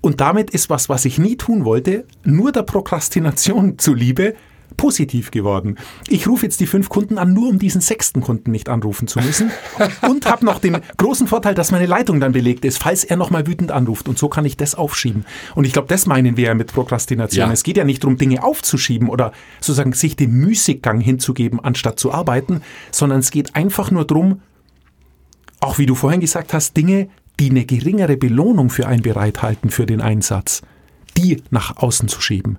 Und 0.00 0.20
damit 0.20 0.50
ist 0.50 0.68
was, 0.68 0.88
was 0.88 1.04
ich 1.06 1.18
nie 1.18 1.36
tun 1.36 1.64
wollte, 1.64 2.04
nur 2.24 2.52
der 2.52 2.62
Prokrastination 2.62 3.78
zuliebe, 3.78 4.34
positiv 4.76 5.30
geworden. 5.30 5.76
Ich 6.08 6.26
rufe 6.26 6.44
jetzt 6.44 6.60
die 6.60 6.66
fünf 6.66 6.88
Kunden 6.88 7.18
an, 7.18 7.32
nur 7.32 7.48
um 7.48 7.58
diesen 7.58 7.80
sechsten 7.80 8.20
Kunden 8.20 8.50
nicht 8.50 8.68
anrufen 8.68 9.08
zu 9.08 9.20
müssen. 9.20 9.50
Und 10.02 10.26
habe 10.26 10.44
noch 10.44 10.58
den 10.58 10.78
großen 10.96 11.26
Vorteil, 11.26 11.54
dass 11.54 11.70
meine 11.70 11.86
Leitung 11.86 12.20
dann 12.20 12.32
belegt 12.32 12.64
ist, 12.64 12.78
falls 12.78 13.04
er 13.04 13.16
nochmal 13.16 13.46
wütend 13.46 13.70
anruft. 13.70 14.08
Und 14.08 14.18
so 14.18 14.28
kann 14.28 14.44
ich 14.44 14.56
das 14.56 14.74
aufschieben. 14.74 15.24
Und 15.54 15.64
ich 15.64 15.72
glaube, 15.72 15.88
das 15.88 16.06
meinen 16.06 16.36
wir 16.36 16.46
ja 16.46 16.54
mit 16.54 16.72
Prokrastination. 16.72 17.46
Ja. 17.46 17.52
Es 17.52 17.62
geht 17.62 17.76
ja 17.76 17.84
nicht 17.84 18.02
darum, 18.02 18.16
Dinge 18.16 18.42
aufzuschieben 18.42 19.08
oder 19.08 19.32
sozusagen 19.60 19.92
sich 19.92 20.16
dem 20.16 20.32
Müßiggang 20.32 21.00
hinzugeben, 21.00 21.60
anstatt 21.60 21.98
zu 21.98 22.12
arbeiten, 22.12 22.62
sondern 22.90 23.20
es 23.20 23.30
geht 23.30 23.54
einfach 23.54 23.90
nur 23.90 24.04
darum, 24.04 24.42
auch 25.64 25.78
wie 25.78 25.86
du 25.86 25.94
vorhin 25.94 26.20
gesagt 26.20 26.52
hast, 26.52 26.76
Dinge, 26.76 27.08
die 27.40 27.50
eine 27.50 27.64
geringere 27.64 28.16
Belohnung 28.16 28.70
für 28.70 28.86
einen 28.86 29.02
bereithalten 29.02 29.70
für 29.70 29.86
den 29.86 30.00
Einsatz, 30.00 30.62
die 31.16 31.42
nach 31.50 31.76
außen 31.76 32.08
zu 32.08 32.20
schieben. 32.20 32.58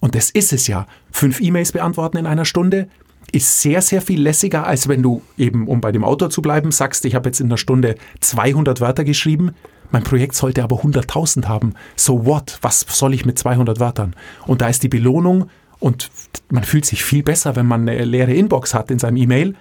Und 0.00 0.14
das 0.14 0.30
ist 0.30 0.52
es 0.52 0.66
ja. 0.66 0.86
Fünf 1.10 1.40
E-Mails 1.40 1.72
beantworten 1.72 2.18
in 2.18 2.26
einer 2.26 2.44
Stunde 2.44 2.88
ist 3.30 3.62
sehr, 3.62 3.80
sehr 3.80 4.02
viel 4.02 4.20
lässiger, 4.20 4.66
als 4.66 4.88
wenn 4.88 5.02
du 5.02 5.22
eben, 5.38 5.66
um 5.66 5.80
bei 5.80 5.92
dem 5.92 6.04
Autor 6.04 6.28
zu 6.28 6.42
bleiben, 6.42 6.70
sagst, 6.72 7.04
ich 7.04 7.14
habe 7.14 7.28
jetzt 7.28 7.40
in 7.40 7.46
einer 7.46 7.56
Stunde 7.56 7.94
200 8.20 8.80
Wörter 8.80 9.04
geschrieben, 9.04 9.52
mein 9.90 10.02
Projekt 10.02 10.34
sollte 10.34 10.62
aber 10.62 10.76
100.000 10.76 11.46
haben. 11.46 11.74
So 11.96 12.26
what? 12.26 12.58
Was 12.62 12.80
soll 12.88 13.14
ich 13.14 13.24
mit 13.24 13.38
200 13.38 13.80
Wörtern? 13.80 14.14
Und 14.46 14.60
da 14.60 14.68
ist 14.68 14.82
die 14.82 14.88
Belohnung 14.88 15.48
und 15.78 16.10
man 16.50 16.64
fühlt 16.64 16.84
sich 16.84 17.02
viel 17.02 17.22
besser, 17.22 17.56
wenn 17.56 17.66
man 17.66 17.88
eine 17.88 18.04
leere 18.04 18.34
Inbox 18.34 18.74
hat 18.74 18.90
in 18.90 18.98
seinem 18.98 19.16
E-Mail, 19.16 19.54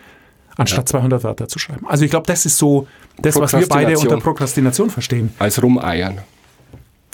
anstatt 0.62 0.89
200 0.89 1.24
Wörter 1.24 1.47
zu 1.47 1.60
schreiben. 1.60 1.86
Also 1.88 2.06
ich 2.06 2.12
glaube, 2.12 2.28
das 2.28 2.45
ist 2.45 2.58
so 2.58 2.88
das, 3.19 3.36
was 3.36 3.54
wir 3.54 3.67
beide 3.67 3.97
unter 3.97 4.17
Prokrastination 4.17 4.89
verstehen. 4.89 5.34
Als 5.39 5.62
rumeiern. 5.62 6.19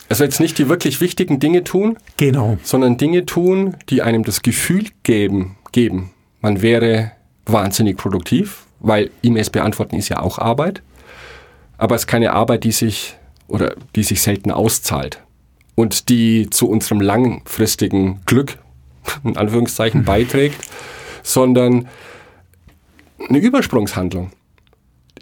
Also 0.10 0.24
jetzt 0.24 0.40
nicht 0.40 0.58
die 0.58 0.70
wirklich 0.70 1.02
wichtigen 1.02 1.40
Dinge 1.40 1.64
tun, 1.64 1.98
Genau. 2.16 2.58
sondern 2.64 2.98
Dinge 2.98 3.26
tun, 3.26 3.76
die 3.90 4.02
einem 4.02 4.24
das 4.24 4.42
Gefühl 4.42 4.86
geben, 5.04 5.58
geben, 5.72 6.12
man 6.42 6.62
wäre 6.62 7.12
wahnsinnig 7.46 7.98
produktiv, 7.98 8.66
weil 8.80 9.10
E-Mails 9.24 9.50
beantworten 9.50 9.96
ist 9.98 10.10
ja 10.10 10.22
auch 10.22 10.40
Arbeit, 10.40 10.82
aber 11.78 11.96
es 11.96 12.04
ist 12.04 12.08
keine 12.08 12.32
Arbeit, 12.34 12.64
die 12.64 12.72
sich 12.72 13.16
oder 13.48 13.76
die 13.96 14.04
sich 14.04 14.22
selten 14.22 14.52
auszahlt 14.52 15.22
und 15.76 16.10
die 16.10 16.50
zu 16.50 16.70
unserem 16.70 17.02
langfristigen 17.02 18.22
Glück 18.26 18.58
in 19.24 19.36
Anführungszeichen 19.38 20.04
beiträgt, 20.06 20.60
sondern 21.24 21.88
eine 23.30 23.40
Übersprungshandlung. 23.40 24.32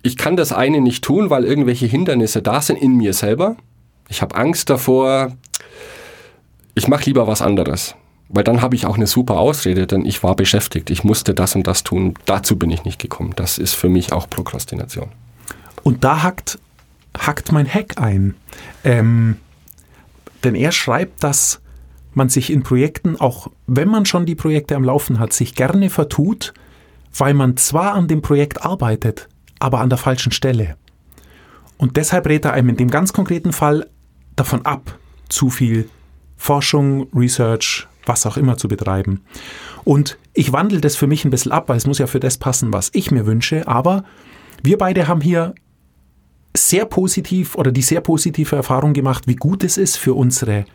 Ich 0.02 0.18
kann 0.18 0.36
das 0.36 0.52
eine 0.52 0.82
nicht 0.82 1.04
tun, 1.04 1.30
weil 1.30 1.46
irgendwelche 1.46 1.86
Hindernisse 1.88 2.42
da 2.42 2.62
sind 2.62 2.78
in 2.78 2.96
mir 2.96 3.14
selber. 3.14 3.58
Ich 4.08 4.22
habe 4.22 4.36
Angst 4.36 4.70
davor, 4.70 5.32
ich 6.76 6.88
mache 6.88 7.06
lieber 7.06 7.28
was 7.28 7.42
anderes. 7.42 7.96
Weil 8.30 8.44
dann 8.44 8.62
habe 8.62 8.76
ich 8.76 8.86
auch 8.86 8.96
eine 8.96 9.08
super 9.08 9.38
Ausrede, 9.38 9.88
denn 9.88 10.06
ich 10.06 10.24
war 10.24 10.36
beschäftigt. 10.36 10.90
Ich 10.90 11.04
musste 11.04 11.34
das 11.34 11.56
und 11.56 11.68
das 11.68 11.84
tun. 11.84 12.16
Dazu 12.26 12.58
bin 12.58 12.72
ich 12.72 12.84
nicht 12.84 13.00
gekommen. 13.00 13.34
Das 13.36 13.58
ist 13.58 13.74
für 13.74 13.90
mich 13.90 14.14
auch 14.14 14.30
Prokrastination. 14.30 15.10
Und 15.84 16.04
da 16.04 16.24
hackt, 16.24 16.60
hackt 17.18 17.52
mein 17.52 17.72
Hack 17.72 18.00
ein. 18.02 18.36
Ähm, 18.84 19.38
denn 20.44 20.56
er 20.56 20.72
schreibt, 20.72 21.24
dass 21.24 21.62
man 22.14 22.30
sich 22.30 22.52
in 22.52 22.64
Projekten, 22.64 23.20
auch 23.20 23.48
wenn 23.68 23.90
man 23.90 24.06
schon 24.06 24.26
die 24.26 24.36
Projekte 24.36 24.76
am 24.76 24.84
Laufen 24.84 25.20
hat, 25.20 25.34
sich 25.34 25.54
gerne 25.54 25.90
vertut, 25.90 26.54
weil 27.18 27.34
man 27.34 27.58
zwar 27.58 27.94
an 27.94 28.08
dem 28.08 28.22
Projekt 28.22 28.64
arbeitet, 28.64 29.30
aber 29.60 29.80
an 29.80 29.90
der 29.90 29.98
falschen 29.98 30.32
Stelle. 30.32 30.76
Und 31.78 31.98
deshalb 31.98 32.28
rät 32.28 32.46
er 32.46 32.54
einem 32.54 32.70
in 32.70 32.78
dem 32.78 32.90
ganz 32.90 33.14
konkreten 33.14 33.54
Fall 33.54 33.88
davon 34.36 34.66
ab, 34.66 34.98
zu 35.30 35.50
viel 35.50 35.90
Forschung, 36.38 37.08
Research, 37.14 37.88
was 38.06 38.26
auch 38.26 38.38
immer 38.38 38.58
zu 38.58 38.68
betreiben. 38.68 39.22
Und 39.84 40.18
ich 40.34 40.52
wandle 40.52 40.82
das 40.82 40.96
für 40.96 41.08
mich 41.08 41.26
ein 41.26 41.32
bisschen 41.32 41.52
ab, 41.52 41.70
weil 41.70 41.78
es 41.78 41.88
muss 41.88 42.00
ja 42.00 42.08
für 42.08 42.20
das 42.20 42.38
passen, 42.38 42.74
was 42.74 42.90
ich 42.94 43.12
mir 43.12 43.26
wünsche. 43.26 43.68
Aber 43.68 44.04
wir 44.62 44.78
beide 44.78 45.08
haben 45.08 45.22
hier 45.22 45.56
sehr 46.56 46.86
positiv 46.86 47.56
oder 47.56 47.72
die 47.72 47.82
sehr 47.82 48.02
positive 48.02 48.56
Erfahrung 48.56 48.94
gemacht, 48.94 49.28
wie 49.28 49.36
gut 49.36 49.64
es 49.64 49.78
ist 49.78 49.98
für 49.98 50.14
unsere 50.14 50.66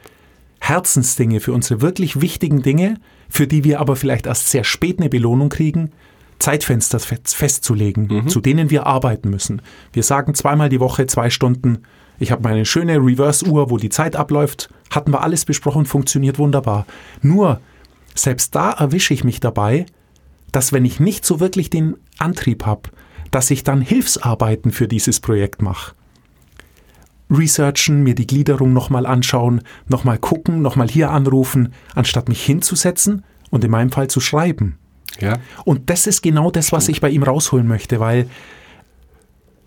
Herzensdinge, 0.61 1.40
für 1.40 1.53
unsere 1.53 1.81
wirklich 1.81 2.20
wichtigen 2.20 2.62
Dinge, 2.62 2.96
für 3.29 3.46
die 3.46 3.64
wir 3.64 3.81
aber 3.81 3.96
vielleicht 3.96 4.26
erst 4.26 4.50
sehr 4.50 4.64
spät 4.64 4.98
eine 4.98 5.09
Belohnung 5.09 5.48
kriegen, 5.48 5.92
Zeitfenster 6.40 6.98
fest- 6.98 7.35
festzulegen, 7.37 8.26
zu 8.29 8.40
denen 8.40 8.70
wir 8.70 8.87
arbeiten 8.87 9.31
müssen. 9.31 9.62
Wir 9.92 10.03
sagen 10.03 10.35
zweimal 10.35 10.68
die 10.68 10.81
Woche 10.81 11.07
zwei 11.07 11.31
Stunden. 11.31 11.83
Ich 12.18 12.33
habe 12.33 12.42
meine 12.42 12.66
schöne 12.66 12.96
Reverse-Uhr, 12.96 13.70
wo 13.70 13.76
die 13.76 13.88
Zeit 13.90 14.16
abläuft. 14.16 14.68
Hatten 14.90 15.12
wir 15.12 15.22
alles 15.22 15.44
besprochen, 15.44 15.87
funktioniert 15.87 16.38
wunderbar. 16.38 16.87
Nur, 17.22 17.61
selbst 18.14 18.55
da 18.55 18.72
erwische 18.72 19.14
ich 19.14 19.22
mich 19.22 19.38
dabei, 19.40 19.87
dass 20.50 20.72
wenn 20.72 20.85
ich 20.85 20.98
nicht 20.98 21.24
so 21.24 21.38
wirklich 21.40 21.70
den 21.70 21.96
Antrieb 22.18 22.66
habe, 22.66 22.90
dass 23.31 23.50
ich 23.50 23.62
dann 23.62 23.81
Hilfsarbeiten 23.81 24.72
für 24.72 24.88
dieses 24.88 25.20
Projekt 25.20 25.62
mache. 25.62 25.94
researchen, 27.31 28.03
mir 28.03 28.16
die 28.16 28.26
Gliederung 28.26 28.72
nochmal 28.72 29.07
anschauen, 29.07 29.62
nochmal 29.88 30.18
gucken, 30.18 30.62
nochmal 30.62 30.88
hier 30.88 31.11
anrufen, 31.12 31.72
anstatt 31.94 32.29
mich 32.29 32.44
hinzusetzen 32.44 33.22
und 33.50 33.62
in 33.62 33.70
meinem 33.70 33.92
Fall 33.92 34.09
zu 34.09 34.18
schreiben. 34.20 34.79
Ja. 35.18 35.38
Und 35.64 35.90
das 35.90 36.07
ist 36.07 36.23
genau 36.23 36.51
das, 36.51 36.73
was 36.73 36.88
ich 36.88 37.01
bei 37.01 37.11
ihm 37.11 37.23
rausholen 37.23 37.66
möchte, 37.66 38.01
weil 38.01 38.29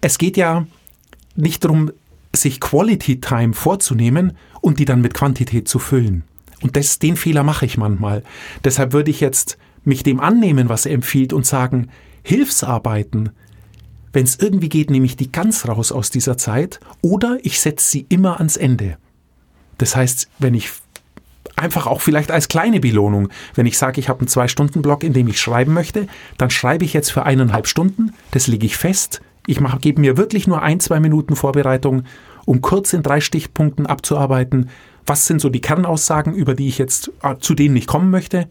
es 0.01 0.17
geht 0.17 0.38
ja 0.38 0.65
nicht 1.36 1.63
darum, 1.63 1.91
sich 2.36 2.60
Quality 2.60 3.21
Time 3.21 3.53
vorzunehmen 3.53 4.34
und 4.62 4.79
die 4.79 4.86
dann 4.86 5.01
mit 5.01 5.13
Quantität 5.13 5.67
zu 5.67 5.79
füllen. 5.79 6.23
Und 6.62 6.75
das, 6.75 6.99
den 6.99 7.17
Fehler 7.17 7.43
mache 7.43 7.65
ich 7.65 7.77
manchmal. 7.77 8.23
Deshalb 8.63 8.93
würde 8.93 9.12
ich 9.12 9.19
jetzt 9.19 9.58
mich 9.84 10.03
dem 10.03 10.19
annehmen, 10.19 10.69
was 10.69 10.86
er 10.86 10.93
empfiehlt 10.93 11.34
und 11.34 11.45
sagen, 11.45 11.89
Hilfsarbeiten, 12.23 13.32
wenn 14.13 14.23
es 14.23 14.39
irgendwie 14.39 14.69
geht, 14.69 14.89
nehme 14.89 15.06
ich 15.06 15.17
die 15.17 15.32
ganz 15.32 15.67
raus 15.67 15.91
aus 15.91 16.10
dieser 16.10 16.38
Zeit 16.38 16.79
oder 17.01 17.38
ich 17.43 17.60
setze 17.60 17.89
sie 17.89 18.06
immer 18.10 18.38
ans 18.38 18.58
Ende. 18.58 18.97
Das 19.77 19.95
heißt, 19.95 20.29
wenn 20.39 20.53
ich 20.53 20.71
einfach 21.56 21.88
auch 21.88 22.02
vielleicht 22.02 22.32
als 22.32 22.48
kleine 22.48 22.80
Belohnung, 22.80 23.30
wenn 23.56 23.66
ich 23.66 23.78
sage, 23.78 24.00
ich 24.00 24.10
habe 24.10 24.20
einen 24.20 24.28
Zwei-Stunden-Block, 24.28 25.04
in 25.04 25.13
dem 25.13 25.28
ich 25.28 25.39
schreiben 25.39 25.74
möchte, 25.74 26.08
dann 26.38 26.50
schreibe 26.50 26.86
ich 26.86 26.94
jetzt 26.94 27.12
für 27.12 27.24
eineinhalb 27.24 27.68
Stunden, 27.68 28.13
das 28.32 28.48
lege 28.48 28.66
ich 28.66 28.78
fest. 28.78 29.22
Ich 29.46 29.60
gebe 29.82 30.02
mir 30.02 30.18
wirklich 30.18 30.48
nur 30.48 30.62
ein, 30.62 30.80
zwei 30.80 31.00
Minuten 31.00 31.36
Vorbereitung, 31.36 32.04
um 32.46 32.62
kurz 32.62 32.94
in 32.94 33.04
drei 33.04 33.20
Stichpunkten 33.22 33.86
abzuarbeiten, 33.86 34.70
was 35.06 35.28
sind 35.28 35.42
so 35.42 35.50
die 35.50 35.62
Kernaussagen, 35.62 36.34
über 36.34 36.56
die 36.56 36.68
ich 36.68 36.78
jetzt, 36.78 37.12
äh, 37.22 37.36
zu 37.39 37.54
denen 37.54 37.76
ich 37.76 37.88
kommen 37.88 38.10
möchte, 38.10 38.48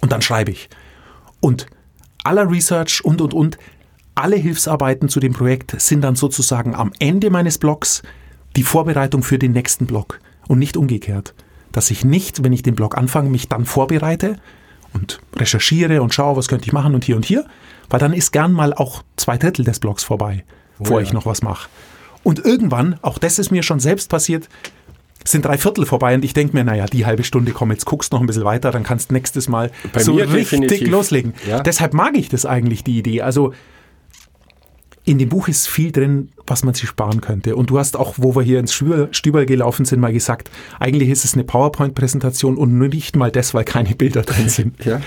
und 0.00 0.12
dann 0.12 0.22
schreibe 0.22 0.50
ich. 0.50 0.68
Und 1.40 1.66
aller 2.24 2.50
Research 2.50 3.04
und, 3.04 3.20
und, 3.20 3.32
und, 3.34 3.58
alle 4.14 4.36
Hilfsarbeiten 4.36 5.08
zu 5.08 5.20
dem 5.20 5.32
Projekt 5.32 5.80
sind 5.80 6.02
dann 6.02 6.16
sozusagen 6.16 6.74
am 6.74 6.92
Ende 6.98 7.30
meines 7.30 7.56
Blogs 7.56 8.02
die 8.56 8.62
Vorbereitung 8.62 9.22
für 9.22 9.38
den 9.38 9.52
nächsten 9.52 9.86
Blog 9.86 10.20
und 10.48 10.58
nicht 10.58 10.76
umgekehrt. 10.76 11.34
Dass 11.72 11.90
ich 11.90 12.04
nicht, 12.04 12.44
wenn 12.44 12.52
ich 12.52 12.62
den 12.62 12.74
Blog 12.74 12.96
anfange, 12.96 13.30
mich 13.30 13.48
dann 13.48 13.64
vorbereite 13.64 14.36
und 14.92 15.20
recherchiere 15.36 16.02
und 16.02 16.14
schaue, 16.14 16.36
was 16.36 16.48
könnte 16.48 16.66
ich 16.66 16.72
machen 16.72 16.94
und 16.94 17.04
hier 17.04 17.16
und 17.16 17.24
hier, 17.24 17.46
weil 17.88 18.00
dann 18.00 18.12
ist 18.12 18.32
gern 18.32 18.52
mal 18.52 18.72
auch 18.74 19.02
zwei 19.16 19.38
Drittel 19.38 19.64
des 19.64 19.80
Blogs 19.80 20.04
vorbei, 20.04 20.44
bevor 20.78 21.00
ja. 21.00 21.06
ich 21.06 21.12
noch 21.12 21.26
was 21.26 21.42
mache. 21.42 21.68
Und 22.22 22.44
irgendwann, 22.44 22.98
auch 23.02 23.18
das 23.18 23.38
ist 23.38 23.50
mir 23.50 23.62
schon 23.62 23.80
selbst 23.80 24.08
passiert, 24.08 24.48
sind 25.24 25.44
drei 25.44 25.56
Viertel 25.56 25.86
vorbei 25.86 26.14
und 26.14 26.24
ich 26.24 26.34
denke 26.34 26.56
mir, 26.56 26.64
naja, 26.64 26.86
die 26.86 27.06
halbe 27.06 27.24
Stunde, 27.24 27.52
komm, 27.52 27.70
jetzt 27.70 27.84
guckst 27.84 28.12
noch 28.12 28.20
ein 28.20 28.26
bisschen 28.26 28.44
weiter, 28.44 28.70
dann 28.70 28.82
kannst 28.82 29.12
nächstes 29.12 29.48
Mal 29.48 29.70
Bei 29.92 30.02
so 30.02 30.14
mir 30.14 30.24
richtig 30.24 30.60
definitiv. 30.60 30.90
loslegen. 30.90 31.34
Ja. 31.48 31.60
Deshalb 31.60 31.94
mag 31.94 32.16
ich 32.16 32.28
das 32.28 32.44
eigentlich, 32.44 32.82
die 32.84 32.98
Idee. 32.98 33.22
Also 33.22 33.52
in 35.04 35.18
dem 35.18 35.28
Buch 35.28 35.48
ist 35.48 35.68
viel 35.68 35.90
drin, 35.90 36.30
was 36.46 36.62
man 36.62 36.74
sich 36.74 36.88
sparen 36.88 37.20
könnte. 37.20 37.56
Und 37.56 37.70
du 37.70 37.78
hast 37.78 37.96
auch, 37.96 38.14
wo 38.18 38.36
wir 38.36 38.42
hier 38.42 38.60
ins 38.60 38.72
Stüber, 38.72 39.08
Stüberl 39.10 39.46
gelaufen 39.46 39.84
sind, 39.84 40.00
mal 40.00 40.12
gesagt, 40.12 40.50
eigentlich 40.78 41.08
ist 41.08 41.24
es 41.24 41.34
eine 41.34 41.42
PowerPoint-Präsentation 41.44 42.56
und 42.56 42.78
nur 42.78 42.88
nicht 42.88 43.16
mal 43.16 43.32
das, 43.32 43.52
weil 43.52 43.64
keine 43.64 43.96
Bilder 43.96 44.22
drin 44.22 44.48
sind. 44.50 44.84
Ja. 44.84 45.00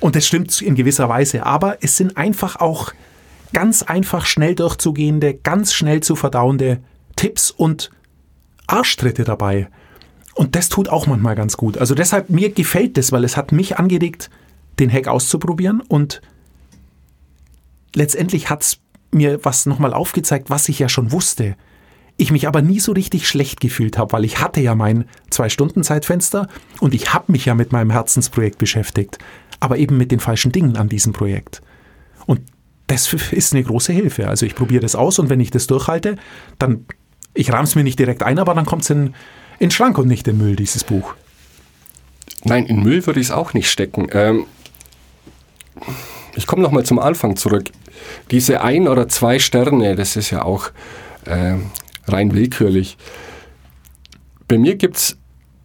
Und 0.00 0.16
das 0.16 0.26
stimmt 0.26 0.62
in 0.62 0.74
gewisser 0.74 1.08
Weise. 1.08 1.44
Aber 1.44 1.78
es 1.82 1.96
sind 1.96 2.16
einfach 2.16 2.56
auch 2.56 2.92
ganz 3.52 3.82
einfach 3.82 4.24
schnell 4.24 4.54
durchzugehende, 4.54 5.34
ganz 5.34 5.74
schnell 5.74 6.02
zu 6.02 6.16
verdauende 6.16 6.80
Tipps 7.16 7.50
und 7.50 7.90
Arschtritte 8.66 9.24
dabei. 9.24 9.68
Und 10.34 10.56
das 10.56 10.68
tut 10.68 10.88
auch 10.88 11.06
manchmal 11.06 11.36
ganz 11.36 11.56
gut. 11.56 11.78
Also 11.78 11.94
deshalb, 11.94 12.30
mir 12.30 12.50
gefällt 12.50 12.96
das, 12.96 13.12
weil 13.12 13.24
es 13.24 13.36
hat 13.36 13.52
mich 13.52 13.78
angeregt, 13.78 14.30
den 14.78 14.90
Hack 14.90 15.06
auszuprobieren 15.06 15.80
und 15.80 16.22
letztendlich 17.94 18.50
hat 18.50 18.62
es 18.62 18.78
mir 19.14 19.44
was 19.44 19.66
nochmal 19.66 19.94
aufgezeigt, 19.94 20.50
was 20.50 20.68
ich 20.68 20.78
ja 20.78 20.88
schon 20.88 21.12
wusste. 21.12 21.56
Ich 22.16 22.30
mich 22.30 22.46
aber 22.46 22.62
nie 22.62 22.78
so 22.78 22.92
richtig 22.92 23.26
schlecht 23.26 23.60
gefühlt 23.60 23.98
habe, 23.98 24.12
weil 24.12 24.24
ich 24.24 24.40
hatte 24.40 24.60
ja 24.60 24.74
mein 24.74 25.04
Zwei-Stunden-Zeitfenster 25.30 26.48
und 26.80 26.94
ich 26.94 27.12
habe 27.12 27.32
mich 27.32 27.44
ja 27.44 27.54
mit 27.54 27.72
meinem 27.72 27.90
Herzensprojekt 27.90 28.58
beschäftigt, 28.58 29.18
aber 29.58 29.78
eben 29.78 29.96
mit 29.96 30.12
den 30.12 30.20
falschen 30.20 30.52
Dingen 30.52 30.76
an 30.76 30.88
diesem 30.88 31.12
Projekt. 31.12 31.60
Und 32.26 32.40
das 32.86 33.12
ist 33.12 33.52
eine 33.52 33.64
große 33.64 33.92
Hilfe. 33.92 34.28
Also 34.28 34.46
ich 34.46 34.54
probiere 34.54 34.82
das 34.82 34.94
aus 34.94 35.18
und 35.18 35.28
wenn 35.28 35.40
ich 35.40 35.50
das 35.50 35.66
durchhalte, 35.66 36.16
dann, 36.58 36.86
ich 37.32 37.52
rahme 37.52 37.64
es 37.64 37.74
mir 37.74 37.82
nicht 37.82 37.98
direkt 37.98 38.22
ein, 38.22 38.38
aber 38.38 38.54
dann 38.54 38.66
kommt 38.66 38.82
es 38.82 38.90
in, 38.90 39.06
in 39.06 39.14
den 39.60 39.70
Schrank 39.70 39.98
und 39.98 40.06
nicht 40.06 40.28
in 40.28 40.38
Müll, 40.38 40.54
dieses 40.54 40.84
Buch. 40.84 41.14
Nein, 42.44 42.66
in 42.66 42.82
Müll 42.82 43.04
würde 43.06 43.20
ich 43.20 43.28
es 43.28 43.32
auch 43.32 43.54
nicht 43.54 43.70
stecken. 43.70 44.08
Ähm, 44.12 44.46
ich 46.36 46.46
komme 46.46 46.62
nochmal 46.62 46.84
zum 46.84 46.98
Anfang 46.98 47.36
zurück. 47.36 47.70
Diese 48.30 48.62
ein 48.62 48.88
oder 48.88 49.08
zwei 49.08 49.38
Sterne, 49.38 49.96
das 49.96 50.16
ist 50.16 50.30
ja 50.30 50.42
auch 50.42 50.70
ähm, 51.26 51.70
rein 52.06 52.34
willkürlich. 52.34 52.96
Bei 54.48 54.58
mir 54.58 54.76
gibt 54.76 54.96
es 54.96 55.16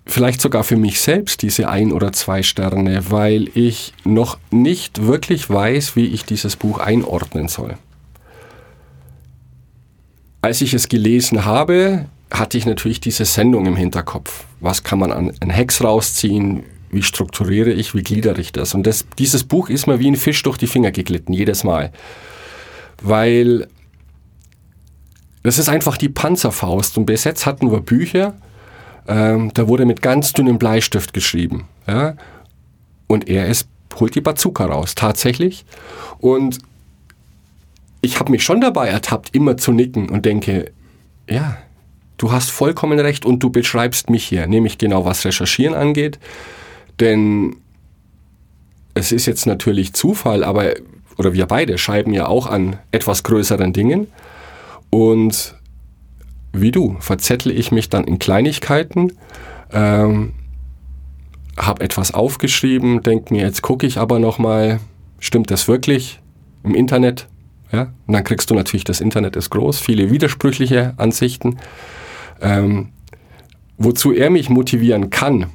vielleicht 0.06 0.42
sogar 0.42 0.64
für 0.64 0.78
mich 0.78 1.00
selbst 1.02 1.42
diese 1.42 1.70
ein 1.70 1.92
oder 1.92 2.12
zwei 2.12 2.44
Sterne, 2.44 3.12
weil 3.12 3.50
ich 3.54 3.94
noch 4.04 4.38
nicht 4.52 5.06
wirklich 5.06 5.50
weiß, 5.50 5.96
wie 5.96 6.08
ich 6.08 6.26
dieses 6.26 6.56
Buch 6.56 6.80
einordnen 6.80 7.48
soll. 7.48 7.78
Als 10.42 10.62
ich 10.62 10.74
es 10.74 10.88
gelesen 10.88 11.46
habe, 11.46 12.06
hatte 12.32 12.58
ich 12.58 12.66
natürlich 12.66 13.02
diese 13.02 13.26
Sendung 13.26 13.66
im 13.66 13.76
Hinterkopf. 13.76 14.46
Was 14.60 14.84
kann 14.84 15.00
man 15.00 15.12
an, 15.12 15.32
an 15.42 15.56
Hacks 15.56 15.84
rausziehen? 15.84 16.64
Wie 16.92 17.04
strukturiere 17.04 17.72
ich? 17.72 17.94
Wie 17.94 18.04
gliedere 18.04 18.40
ich 18.42 18.52
das? 18.52 18.74
Und 18.74 18.88
das, 18.88 19.06
dieses 19.18 19.44
Buch 19.44 19.70
ist 19.70 19.88
mir 19.88 20.00
wie 20.00 20.10
ein 20.10 20.16
Fisch 20.16 20.42
durch 20.44 20.58
die 20.58 20.68
Finger 20.68 20.92
geglitten, 20.92 21.34
jedes 21.34 21.64
Mal. 21.64 21.92
Weil 23.02 23.68
das 25.44 25.58
ist 25.58 25.70
einfach 25.70 25.98
die 25.98 26.10
Panzerfaust. 26.10 26.98
Und 26.98 27.06
bis 27.06 27.24
jetzt 27.24 27.46
hatten 27.46 27.72
wir 27.72 27.82
Bücher, 27.82 28.36
ähm, 29.08 29.52
da 29.54 29.68
wurde 29.68 29.86
mit 29.86 30.02
ganz 30.02 30.34
dünnem 30.34 30.60
Bleistift 30.60 31.14
geschrieben. 31.14 31.68
Ja? 31.88 32.16
Und 33.08 33.30
er 33.30 33.48
ist, 33.48 33.68
holt 34.00 34.16
die 34.16 34.22
Bazooka 34.22 34.66
raus, 34.66 34.96
tatsächlich. 34.96 35.66
Und 36.20 36.60
ich 38.02 38.20
habe 38.20 38.32
mich 38.32 38.44
schon 38.44 38.62
dabei 38.62 38.88
ertappt, 38.88 39.36
immer 39.36 39.58
zu 39.58 39.72
nicken 39.72 40.10
und 40.10 40.26
denke, 40.26 40.72
ja, 41.30 41.58
du 42.18 42.32
hast 42.32 42.50
vollkommen 42.52 43.00
recht 43.00 43.26
und 43.26 43.40
du 43.40 43.50
beschreibst 43.50 44.10
mich 44.10 44.26
hier, 44.26 44.48
nämlich 44.48 44.78
genau 44.78 45.06
was 45.06 45.26
Recherchieren 45.26 45.76
angeht. 45.76 46.20
Denn 47.00 47.56
es 48.94 49.12
ist 49.12 49.26
jetzt 49.26 49.46
natürlich 49.46 49.94
Zufall, 49.94 50.44
aber, 50.44 50.74
oder 51.18 51.34
wir 51.34 51.46
beide 51.46 51.78
schreiben 51.78 52.14
ja 52.14 52.28
auch 52.28 52.48
an 52.48 52.78
etwas 52.92 53.24
größeren 53.24 53.74
Dingen. 53.74 54.08
Und 54.90 55.56
wie 56.52 56.72
du, 56.72 56.98
verzettle 57.00 57.54
ich 57.54 57.72
mich 57.72 57.90
dann 57.90 58.04
in 58.04 58.20
Kleinigkeiten, 58.20 59.14
ähm, 59.72 60.34
habe 61.58 61.84
etwas 61.84 62.14
aufgeschrieben, 62.14 63.04
denke 63.04 63.34
mir, 63.34 63.44
jetzt 63.44 63.62
gucke 63.62 63.86
ich 63.86 63.98
aber 63.98 64.20
nochmal, 64.20 64.80
stimmt 65.20 65.52
das 65.52 65.68
wirklich 65.68 66.20
im 66.64 66.74
Internet? 66.74 67.28
Ja? 67.72 67.94
Und 68.08 68.14
dann 68.14 68.24
kriegst 68.24 68.50
du 68.50 68.56
natürlich, 68.56 68.84
das 68.84 69.02
Internet 69.02 69.36
ist 69.36 69.50
groß, 69.50 69.80
viele 69.80 70.10
widersprüchliche 70.10 70.94
Ansichten. 70.98 71.60
Ähm, 72.42 72.90
wozu 73.78 74.14
er 74.14 74.30
mich 74.30 74.50
motivieren 74.50 75.10
kann, 75.10 75.48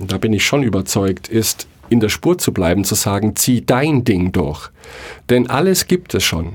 da 0.00 0.18
bin 0.18 0.32
ich 0.32 0.44
schon 0.44 0.62
überzeugt, 0.62 1.28
ist 1.28 1.66
in 1.88 2.00
der 2.00 2.08
Spur 2.08 2.38
zu 2.38 2.52
bleiben, 2.52 2.84
zu 2.84 2.94
sagen, 2.94 3.36
zieh 3.36 3.64
dein 3.64 4.04
Ding 4.04 4.32
durch. 4.32 4.70
Denn 5.28 5.50
alles 5.50 5.86
gibt 5.86 6.14
es 6.14 6.24
schon. 6.24 6.52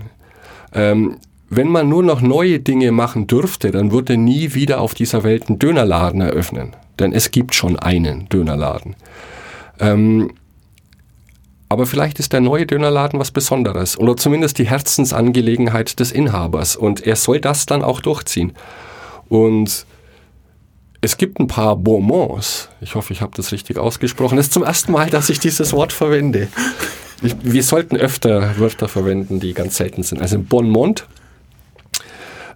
Ähm, 0.73 1.17
wenn 1.49 1.67
man 1.67 1.89
nur 1.89 2.03
noch 2.03 2.21
neue 2.21 2.60
Dinge 2.60 2.91
machen 2.91 3.27
dürfte, 3.27 3.71
dann 3.71 3.91
würde 3.91 4.17
nie 4.17 4.53
wieder 4.53 4.81
auf 4.81 4.93
dieser 4.93 5.23
Welt 5.23 5.47
einen 5.47 5.60
Dönerladen 5.60 6.21
eröffnen. 6.21 6.75
Denn 6.99 7.13
es 7.13 7.31
gibt 7.31 7.53
schon 7.53 7.77
einen 7.77 8.27
Dönerladen. 8.29 8.95
Ähm, 9.79 10.31
aber 11.67 11.86
vielleicht 11.86 12.19
ist 12.19 12.31
der 12.31 12.41
neue 12.41 12.65
Dönerladen 12.65 13.19
was 13.19 13.31
Besonderes 13.31 13.99
oder 13.99 14.15
zumindest 14.15 14.60
die 14.60 14.67
Herzensangelegenheit 14.67 15.99
des 15.99 16.12
Inhabers 16.12 16.75
und 16.75 17.05
er 17.05 17.15
soll 17.15 17.41
das 17.41 17.65
dann 17.65 17.84
auch 17.84 18.01
durchziehen. 18.01 18.53
Und 19.29 19.86
es 21.05 21.17
gibt 21.17 21.39
ein 21.39 21.45
paar 21.45 21.75
Bonbons. 21.75 22.67
Ich 22.81 22.95
hoffe, 22.95 23.13
ich 23.13 23.21
habe 23.21 23.31
das 23.35 23.51
richtig 23.51 23.77
ausgesprochen. 23.77 24.37
Das 24.37 24.47
ist 24.47 24.53
zum 24.53 24.63
ersten 24.63 24.91
Mal, 24.91 25.07
dass 25.07 25.29
ich 25.29 25.37
dieses 25.37 25.71
Wort 25.71 25.93
verwende. 25.93 26.47
Ich, 27.21 27.35
wir 27.43 27.61
sollten 27.61 27.95
öfter 27.95 28.57
Wörter 28.57 28.87
verwenden, 28.87 29.39
die 29.39 29.53
ganz 29.53 29.77
selten 29.77 30.01
sind. 30.01 30.19
Also 30.19 30.39
Bonmont. 30.39 31.05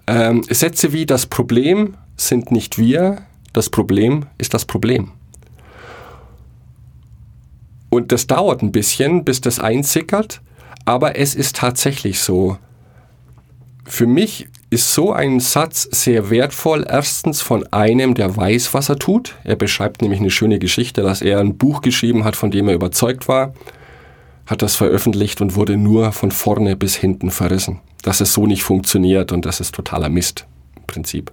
Ähm, 0.07 0.43
Sätze 0.49 0.93
wie 0.93 1.05
das 1.05 1.27
Problem 1.27 1.95
sind 2.17 2.51
nicht 2.51 2.79
wir, 2.79 3.21
das 3.53 3.69
Problem 3.69 4.25
ist 4.39 4.55
das 4.55 4.65
Problem. 4.65 5.11
Und 7.91 8.11
das 8.11 8.25
dauert 8.25 8.63
ein 8.63 8.71
bisschen, 8.71 9.23
bis 9.25 9.41
das 9.41 9.59
einsickert, 9.59 10.41
aber 10.85 11.19
es 11.19 11.35
ist 11.35 11.55
tatsächlich 11.55 12.19
so. 12.19 12.57
Für 13.89 14.05
mich 14.05 14.47
ist 14.69 14.93
so 14.93 15.11
ein 15.11 15.39
Satz 15.39 15.87
sehr 15.91 16.29
wertvoll. 16.29 16.85
Erstens 16.87 17.41
von 17.41 17.65
einem, 17.73 18.13
der 18.13 18.37
weiß, 18.37 18.73
was 18.75 18.87
er 18.87 18.99
tut. 18.99 19.35
Er 19.43 19.55
beschreibt 19.55 20.01
nämlich 20.03 20.19
eine 20.19 20.29
schöne 20.29 20.59
Geschichte, 20.59 21.01
dass 21.01 21.23
er 21.23 21.39
ein 21.39 21.57
Buch 21.57 21.81
geschrieben 21.81 22.23
hat, 22.23 22.35
von 22.35 22.51
dem 22.51 22.67
er 22.67 22.75
überzeugt 22.75 23.27
war, 23.27 23.53
hat 24.45 24.61
das 24.61 24.75
veröffentlicht 24.75 25.41
und 25.41 25.55
wurde 25.55 25.75
nur 25.75 26.11
von 26.11 26.31
vorne 26.31 26.75
bis 26.75 26.95
hinten 26.95 27.31
verrissen. 27.31 27.79
Dass 28.03 28.21
es 28.21 28.31
so 28.31 28.45
nicht 28.45 28.61
funktioniert 28.61 29.31
und 29.31 29.45
das 29.45 29.59
ist 29.59 29.73
totaler 29.73 30.09
Mist 30.09 30.45
im 30.75 30.83
Prinzip. 30.85 31.31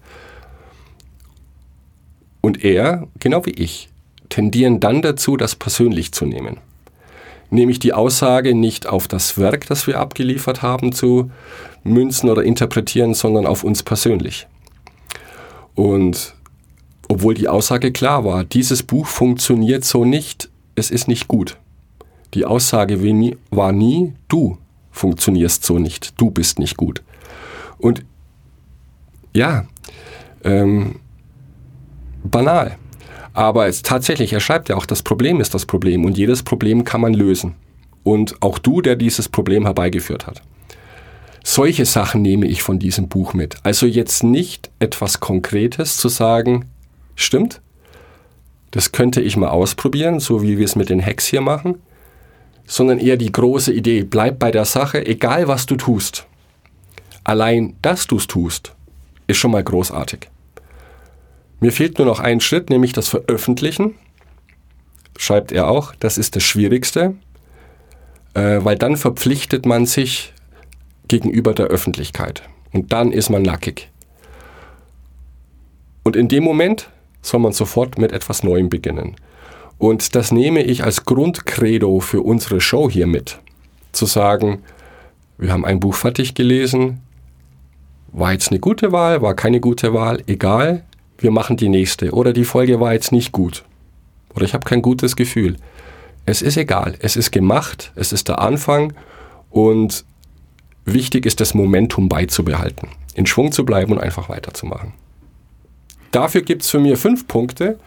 und 2.47 2.64
er, 2.64 3.09
genau 3.19 3.45
wie 3.45 3.51
ich, 3.51 3.88
tendieren 4.29 4.79
dann 4.79 5.03
dazu, 5.03 5.37
das 5.37 5.57
persönlich 5.57 6.12
zu 6.12 6.27
nehmen. 6.27 6.59
Nämlich 7.51 7.79
die 7.79 7.93
Aussage 7.93 8.55
nicht 8.55 8.87
auf 8.87 9.09
das 9.09 9.39
Werk, 9.39 9.67
das 9.67 9.87
wir 9.87 10.01
abgeliefert 10.01 10.63
haben, 10.63 10.93
zu 10.93 11.31
münzen 11.85 12.29
oder 12.29 12.43
interpretieren, 12.43 13.15
sondern 13.15 13.47
auf 13.47 13.65
uns 13.65 13.83
persönlich. 13.83 14.49
Und 15.75 16.35
obwohl 17.09 17.35
die 17.35 17.49
Aussage 17.49 17.93
klar 17.93 18.25
war, 18.25 18.45
dieses 18.45 18.83
Buch 18.83 19.07
funktioniert 19.07 19.85
so 19.85 20.05
nicht, 20.05 20.51
es 20.75 20.91
ist 20.91 21.07
nicht 21.07 21.29
gut. 21.29 21.57
Die 22.35 22.45
Aussage 22.45 23.01
war 23.51 23.73
nie, 23.73 24.13
du 24.29 24.59
funktionierst 24.91 25.65
so 25.65 25.79
nicht, 25.79 26.21
du 26.21 26.31
bist 26.31 26.59
nicht 26.59 26.77
gut. 26.77 27.03
Und 27.79 28.05
ja, 29.33 29.67
ähm, 30.43 30.97
banal. 32.25 32.77
Aber 33.37 33.66
es, 33.66 33.83
tatsächlich, 33.83 34.33
er 34.33 34.40
schreibt 34.40 34.70
ja 34.70 34.77
auch, 34.77 34.87
das 34.87 35.03
Problem 35.03 35.42
ist 35.42 35.53
das 35.53 35.66
Problem 35.66 36.07
und 36.07 36.16
jedes 36.16 36.42
Problem 36.42 36.85
kann 36.85 37.03
man 37.03 37.12
lösen. 37.12 37.55
Und 38.03 38.40
auch 38.40 38.59
du, 38.59 38.81
der 38.81 38.96
dieses 38.96 39.29
Problem 39.29 39.66
herbeigeführt 39.66 40.27
hat. 40.27 40.40
Solche 41.44 41.85
Sachen 41.85 42.22
nehme 42.22 42.46
ich 42.46 42.62
von 42.62 42.79
diesem 42.79 43.09
Buch 43.09 43.35
mit. 43.35 43.57
Also 43.62 43.85
jetzt 43.85 44.25
nicht 44.25 44.70
etwas 44.79 45.20
Konkretes 45.20 45.99
zu 45.99 46.09
sagen, 46.09 46.64
stimmt, 47.14 47.61
das 48.70 48.92
könnte 48.92 49.20
ich 49.20 49.37
mal 49.37 49.51
ausprobieren, 49.51 50.18
so 50.18 50.40
wie 50.42 50.57
wir 50.57 50.64
es 50.64 50.75
mit 50.75 50.88
den 50.88 51.05
Hacks 51.05 51.27
hier 51.27 51.42
machen, 51.42 51.75
sondern 52.64 52.99
eher 52.99 53.18
die 53.18 53.33
große 53.33 53.70
Idee, 53.70 54.03
bleib 54.03 54.38
bei 54.38 54.51
der 54.51 54.64
Sache, 54.64 55.07
egal 55.07 55.46
was 55.46 55.66
du 55.66 55.77
tust. 55.77 56.27
Allein, 57.22 57.77
dass 57.83 58.07
du 58.07 58.16
es 58.16 58.27
tust, 58.27 58.75
ist 59.27 59.37
schon 59.37 59.51
mal 59.51 59.62
großartig. 59.62 60.31
Mir 61.61 61.73
fehlt 61.73 61.99
nur 61.99 62.07
noch 62.07 62.21
ein 62.21 62.40
Schritt, 62.40 62.71
nämlich 62.71 62.92
das 62.92 63.09
Veröffentlichen. 63.09 63.95
Schreibt 65.19 65.53
er 65.53 65.69
auch, 65.69 65.95
das 65.95 66.19
ist 66.19 66.37
das 66.37 66.42
Schwierigste, 66.42 67.14
äh, 68.35 68.59
weil 68.62 68.77
dann 68.77 68.97
verpflichtet 68.97 69.64
man 69.64 69.87
sich 69.87 70.35
gegenüber 71.09 71.55
der 71.55 71.66
Öffentlichkeit. 71.66 72.42
Und 72.73 72.92
dann 72.92 73.12
ist 73.12 73.31
man 73.31 73.42
nackig. 73.42 73.90
Und 76.05 76.14
in 76.14 76.29
dem 76.29 76.45
Moment 76.45 76.90
soll 77.23 77.40
man 77.40 77.53
sofort 77.53 77.99
mit 77.99 78.12
etwas 78.12 78.42
Neuem 78.42 78.69
beginnen. 78.69 79.16
Und 79.79 80.14
das 80.14 80.33
nehme 80.33 80.62
ich 80.62 80.85
als 80.85 81.05
Grundcredo 81.05 82.01
für 82.01 82.23
unsere 82.23 82.61
Show 82.61 82.88
hier 82.88 83.07
mit. 83.07 83.38
Zu 83.92 84.07
sagen, 84.07 84.62
wir 85.38 85.53
haben 85.53 85.64
ein 85.64 85.81
Buch 85.81 85.95
fertig 85.95 86.35
gelesen, 86.35 87.03
war 88.12 88.33
jetzt 88.33 88.51
eine 88.51 88.61
gute 88.61 88.92
Wahl, 88.92 89.21
war 89.21 89.35
keine 89.35 89.61
gute 89.61 89.92
Wahl, 89.92 90.23
egal, 90.27 90.85
wir 91.18 91.31
machen 91.31 91.57
die 91.57 91.68
nächste. 91.68 92.12
Oder 92.12 92.33
die 92.33 92.44
Folge 92.44 92.81
war 92.81 92.92
jetzt 92.92 93.12
nicht 93.12 93.33
gut. 93.33 93.64
Oder 94.35 94.44
ich 94.44 94.55
habe 94.55 94.64
kein 94.64 94.83
gutes 94.83 95.16
Gefühl. 95.16 95.57
Es 96.26 96.42
ist 96.42 96.57
egal. 96.57 96.94
Es 97.00 97.16
ist 97.16 97.31
gemacht. 97.31 97.92
Es 97.94 98.12
ist 98.12 98.29
der 98.29 98.40
Anfang. 98.40 98.92
Und 99.50 100.05
wichtig 100.85 101.26
ist, 101.26 101.40
das 101.40 101.55
Momentum 101.55 102.09
beizubehalten. 102.09 102.88
In 103.14 103.26
Schwung 103.26 103.52
zu 103.52 103.64
bleiben 103.64 103.92
und 103.92 103.98
einfach 103.98 104.29
weiterzumachen. 104.29 104.92
Dafür 106.12 106.42
gibt 106.42 106.62
es 106.62 106.70
für 106.70 106.79
mich 106.79 106.98
fünf 106.98 107.26
Punkte. 107.26 107.79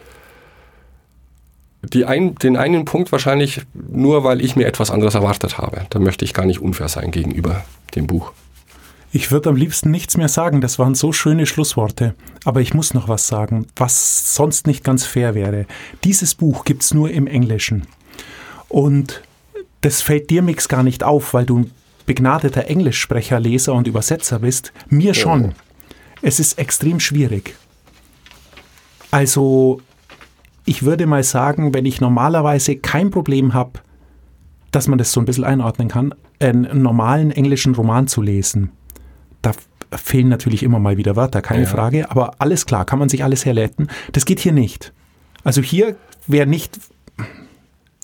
Ein, 2.05 2.35
den 2.35 2.57
einen 2.57 2.85
Punkt 2.85 3.11
wahrscheinlich 3.11 3.61
nur, 3.73 4.23
weil 4.23 4.41
ich 4.41 4.55
mir 4.55 4.67
etwas 4.67 4.91
anderes 4.91 5.15
erwartet 5.15 5.57
habe. 5.57 5.85
Da 5.89 5.99
möchte 5.99 6.25
ich 6.25 6.33
gar 6.33 6.45
nicht 6.45 6.59
unfair 6.59 6.89
sein 6.89 7.11
gegenüber 7.11 7.63
dem 7.95 8.05
Buch. 8.05 8.33
Ich 9.11 9.31
würde 9.31 9.49
am 9.49 9.55
liebsten 9.55 9.89
nichts 9.89 10.17
mehr 10.17 10.27
sagen, 10.27 10.61
das 10.61 10.77
waren 10.77 10.93
so 10.93 11.11
schöne 11.11 11.47
Schlussworte. 11.47 12.13
Aber 12.45 12.61
ich 12.61 12.73
muss 12.73 12.93
noch 12.93 13.07
was 13.07 13.27
sagen, 13.27 13.65
was 13.75 14.35
sonst 14.35 14.67
nicht 14.67 14.83
ganz 14.83 15.05
fair 15.05 15.33
wäre. 15.33 15.65
Dieses 16.03 16.35
Buch 16.35 16.63
gibt 16.63 16.83
es 16.83 16.93
nur 16.93 17.09
im 17.09 17.25
Englischen. 17.25 17.87
Und 18.67 19.23
das 19.81 20.01
fällt 20.01 20.29
dir, 20.29 20.43
Mix, 20.43 20.67
gar 20.67 20.83
nicht 20.83 21.03
auf, 21.03 21.33
weil 21.33 21.45
du 21.45 21.59
ein 21.59 21.71
begnadeter 22.05 22.67
Englischsprecher, 22.67 23.39
Leser 23.39 23.73
und 23.73 23.87
Übersetzer 23.87 24.39
bist. 24.39 24.73
Mir 24.89 25.13
schon. 25.13 25.53
Es 26.21 26.39
ist 26.39 26.59
extrem 26.59 26.99
schwierig. 26.99 27.55
Also, 29.09 29.81
ich 30.65 30.83
würde 30.83 31.07
mal 31.07 31.23
sagen, 31.23 31.73
wenn 31.73 31.85
ich 31.85 31.99
normalerweise 31.99 32.75
kein 32.75 33.09
Problem 33.09 33.55
habe, 33.55 33.79
dass 34.71 34.87
man 34.87 34.99
das 34.99 35.11
so 35.11 35.19
ein 35.19 35.25
bisschen 35.25 35.45
einordnen 35.45 35.87
kann, 35.87 36.13
einen 36.39 36.83
normalen 36.83 37.31
englischen 37.31 37.73
Roman 37.73 38.07
zu 38.07 38.21
lesen, 38.21 38.71
da 39.41 39.53
fehlen 39.97 40.29
natürlich 40.29 40.63
immer 40.63 40.79
mal 40.79 40.97
wieder 40.97 41.15
Wörter, 41.15 41.41
keine 41.41 41.63
ja. 41.63 41.69
Frage, 41.69 42.11
aber 42.11 42.35
alles 42.39 42.65
klar, 42.65 42.85
kann 42.85 42.99
man 42.99 43.09
sich 43.09 43.23
alles 43.23 43.45
herleiten. 43.45 43.89
Das 44.11 44.25
geht 44.25 44.39
hier 44.39 44.51
nicht. 44.51 44.93
Also 45.43 45.61
hier, 45.61 45.95
wer 46.27 46.45
nicht 46.45 46.79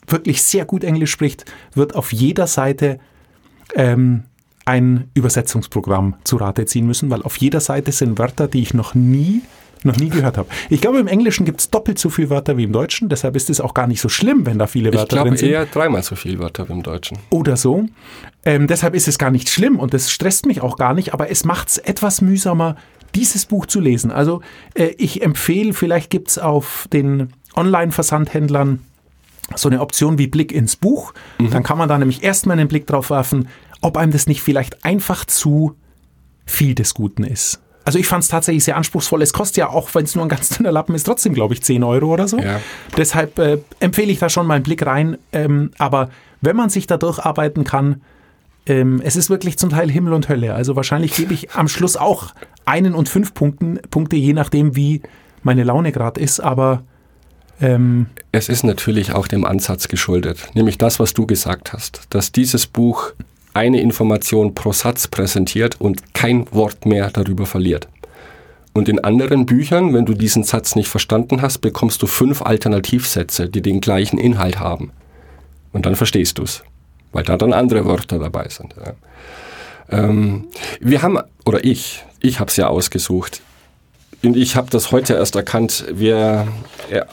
wirklich 0.08 0.44
sehr 0.44 0.66
gut 0.66 0.84
Englisch 0.84 1.12
spricht, 1.12 1.46
wird 1.74 1.96
auf 1.96 2.14
jeder 2.14 2.48
Seite 2.48 3.00
ähm, 3.76 4.24
ein 4.66 5.10
Übersetzungsprogramm 5.14 6.16
zu 6.24 6.38
Rate 6.38 6.66
ziehen 6.66 6.88
müssen, 6.88 7.10
weil 7.10 7.22
auf 7.22 7.38
jeder 7.38 7.60
Seite 7.60 7.92
sind 7.92 8.18
Wörter, 8.18 8.48
die 8.48 8.62
ich 8.62 8.74
noch 8.74 8.96
nie 8.96 9.42
noch 9.86 9.98
nie 9.98 10.10
gehört 10.10 10.38
habe. 10.38 10.50
Ich 10.70 10.82
glaube, 10.82 11.00
im 11.00 11.08
Englischen 11.08 11.46
gibt 11.46 11.62
es 11.62 11.70
doppelt 11.70 12.00
so 12.00 12.10
viele 12.10 12.30
Wörter 12.30 12.58
wie 12.58 12.64
im 12.64 12.72
Deutschen, 12.72 13.10
deshalb 13.10 13.36
ist 13.36 13.50
es 13.50 13.62
auch 13.62 13.74
gar 13.74 13.88
nicht 13.88 14.02
so 14.02 14.10
schlimm, 14.10 14.46
wenn 14.46 14.60
da 14.60 14.68
viele 14.68 14.94
Wörter 14.94 15.08
glaub, 15.08 15.28
drin 15.28 15.38
sind. 15.38 15.48
Ich 15.48 15.54
glaube 15.54 15.66
eher 15.66 15.72
dreimal 15.72 16.04
so 16.04 16.16
viele 16.16 16.40
Wörter 16.40 16.68
wie 16.68 16.74
im 16.74 16.84
Deutschen. 16.84 17.18
Oder 17.30 17.58
so. 17.58 17.86
Ähm, 18.44 18.68
deshalb 18.68 18.96
ist 18.96 19.08
es 19.08 19.18
gar 19.18 19.32
nicht 19.32 19.50
schlimm 19.50 19.80
und 19.80 19.94
das 19.94 20.12
stresst 20.12 20.46
mich 20.46 20.62
auch 20.62 20.78
gar 20.78 20.94
nicht, 20.94 21.14
aber 21.14 21.30
es 21.30 21.46
macht 21.46 21.70
es 21.70 21.78
etwas 21.78 22.22
mühsamer, 22.22 22.76
dieses 23.16 23.46
Buch 23.46 23.66
zu 23.66 23.80
lesen. 23.80 24.12
Also 24.12 24.42
äh, 24.74 24.90
ich 24.98 25.24
empfehle, 25.24 25.74
vielleicht 25.74 26.10
gibt 26.10 26.30
es 26.30 26.38
auf 26.38 26.88
den 26.92 27.30
Online-Versandhändlern 27.56 28.80
so 29.56 29.70
eine 29.70 29.82
Option 29.82 30.18
wie 30.18 30.28
Blick 30.28 30.52
ins 30.52 30.76
Buch. 30.76 31.14
Mhm. 31.38 31.52
Dann 31.52 31.64
kann 31.64 31.78
man 31.78 31.88
da 31.88 31.98
nämlich 31.98 32.24
erstmal 32.24 32.58
einen 32.60 32.68
Blick 32.68 32.88
drauf 32.88 33.10
werfen, 33.10 33.48
ob 33.82 33.98
einem 33.98 34.12
das 34.12 34.28
nicht 34.28 34.42
vielleicht 34.42 34.84
einfach 34.84 35.26
zu 35.26 35.76
viel 36.46 36.76
des 36.76 36.94
Guten 36.94 37.24
ist. 37.24 37.62
Also 37.86 38.00
ich 38.00 38.08
fand 38.08 38.24
es 38.24 38.30
tatsächlich 38.30 38.64
sehr 38.64 38.78
anspruchsvoll. 38.78 39.22
Es 39.22 39.32
kostet 39.32 39.58
ja 39.58 39.70
auch, 39.70 39.94
wenn 39.94 40.06
es 40.06 40.16
nur 40.16 40.26
ein 40.26 40.30
ganz 40.30 40.50
dünner 40.58 40.72
Lappen 40.72 40.96
ist, 40.96 41.04
trotzdem, 41.04 41.34
glaube 41.34 41.54
ich, 41.54 41.62
10 41.62 41.84
Euro 41.84 42.08
oder 42.08 42.28
so. 42.28 42.40
Ja. 42.40 42.60
Deshalb 42.98 43.38
äh, 43.40 43.60
empfehle 43.80 44.12
ich 44.12 44.20
da 44.20 44.30
schon 44.30 44.48
mal 44.48 44.56
einen 44.56 44.64
Blick 44.64 44.86
rein. 44.86 45.18
Ähm, 45.32 45.72
aber 45.78 46.10
wenn 46.42 46.56
man 46.56 46.70
sich 46.70 46.88
da 46.88 46.98
durcharbeiten 46.98 47.64
kann, 47.64 48.02
ähm, 48.66 49.02
es 49.04 49.16
ist 49.16 49.30
wirklich 49.30 49.58
zum 49.58 49.70
Teil 49.70 49.90
Himmel 49.90 50.14
und 50.14 50.28
Hölle. 50.28 50.56
Also 50.56 50.76
wahrscheinlich 50.76 51.14
gebe 51.16 51.34
ich 51.34 51.52
am 51.52 51.68
Schluss 51.68 51.96
auch 51.96 52.34
einen 52.66 52.96
und 52.96 53.08
fünf 53.08 53.34
Punkten, 53.34 53.80
Punkte, 53.92 54.16
je 54.16 54.34
nachdem, 54.34 54.76
wie 54.76 55.02
meine 55.44 55.64
Laune 55.64 55.92
gerade 55.92 56.20
ist. 56.20 56.40
Aber 56.40 56.84
ähm, 57.62 58.08
es 58.32 58.50
ist 58.50 58.64
natürlich 58.64 59.14
auch 59.14 59.28
dem 59.28 59.46
Ansatz 59.46 59.88
geschuldet, 59.88 60.50
nämlich 60.56 60.78
das, 60.78 61.00
was 61.00 61.14
du 61.14 61.26
gesagt 61.26 61.74
hast, 61.74 62.02
dass 62.10 62.32
dieses 62.32 62.68
Buch 62.68 63.14
eine 63.56 63.80
Information 63.80 64.54
pro 64.54 64.74
Satz 64.74 65.08
präsentiert 65.08 65.80
und 65.80 66.14
kein 66.14 66.52
Wort 66.52 66.86
mehr 66.86 67.10
darüber 67.10 67.46
verliert. 67.46 67.88
Und 68.74 68.90
in 68.90 69.02
anderen 69.02 69.46
Büchern, 69.46 69.94
wenn 69.94 70.06
du 70.06 70.14
diesen 70.14 70.44
Satz 70.44 70.76
nicht 70.76 70.90
verstanden 70.90 71.42
hast, 71.42 71.60
bekommst 71.60 72.02
du 72.02 72.08
fünf 72.08 72.42
Alternativsätze, 72.42 73.48
die 73.48 73.62
den 73.62 73.80
gleichen 73.80 74.20
Inhalt 74.20 74.60
haben. 74.60 74.92
Und 75.72 75.86
dann 75.86 75.96
verstehst 75.96 76.38
du 76.38 76.44
es, 76.44 76.64
weil 77.14 77.24
da 77.24 77.38
dann 77.38 77.54
andere 77.54 77.86
Wörter 77.86 78.20
dabei 78.20 78.50
sind. 78.50 78.76
Ja. 78.78 78.94
Ähm, 79.90 80.50
wir 80.82 81.02
haben, 81.02 81.20
oder 81.46 81.64
ich, 81.64 82.04
ich 82.20 82.42
habe 82.42 82.50
es 82.50 82.58
ja 82.58 82.68
ausgesucht. 82.68 83.42
Und 84.22 84.36
ich 84.36 84.58
habe 84.58 84.70
das 84.70 84.92
heute 84.92 85.14
erst 85.14 85.38
erkannt. 85.38 85.86
Wir, 85.94 86.46
ja, 86.92 87.06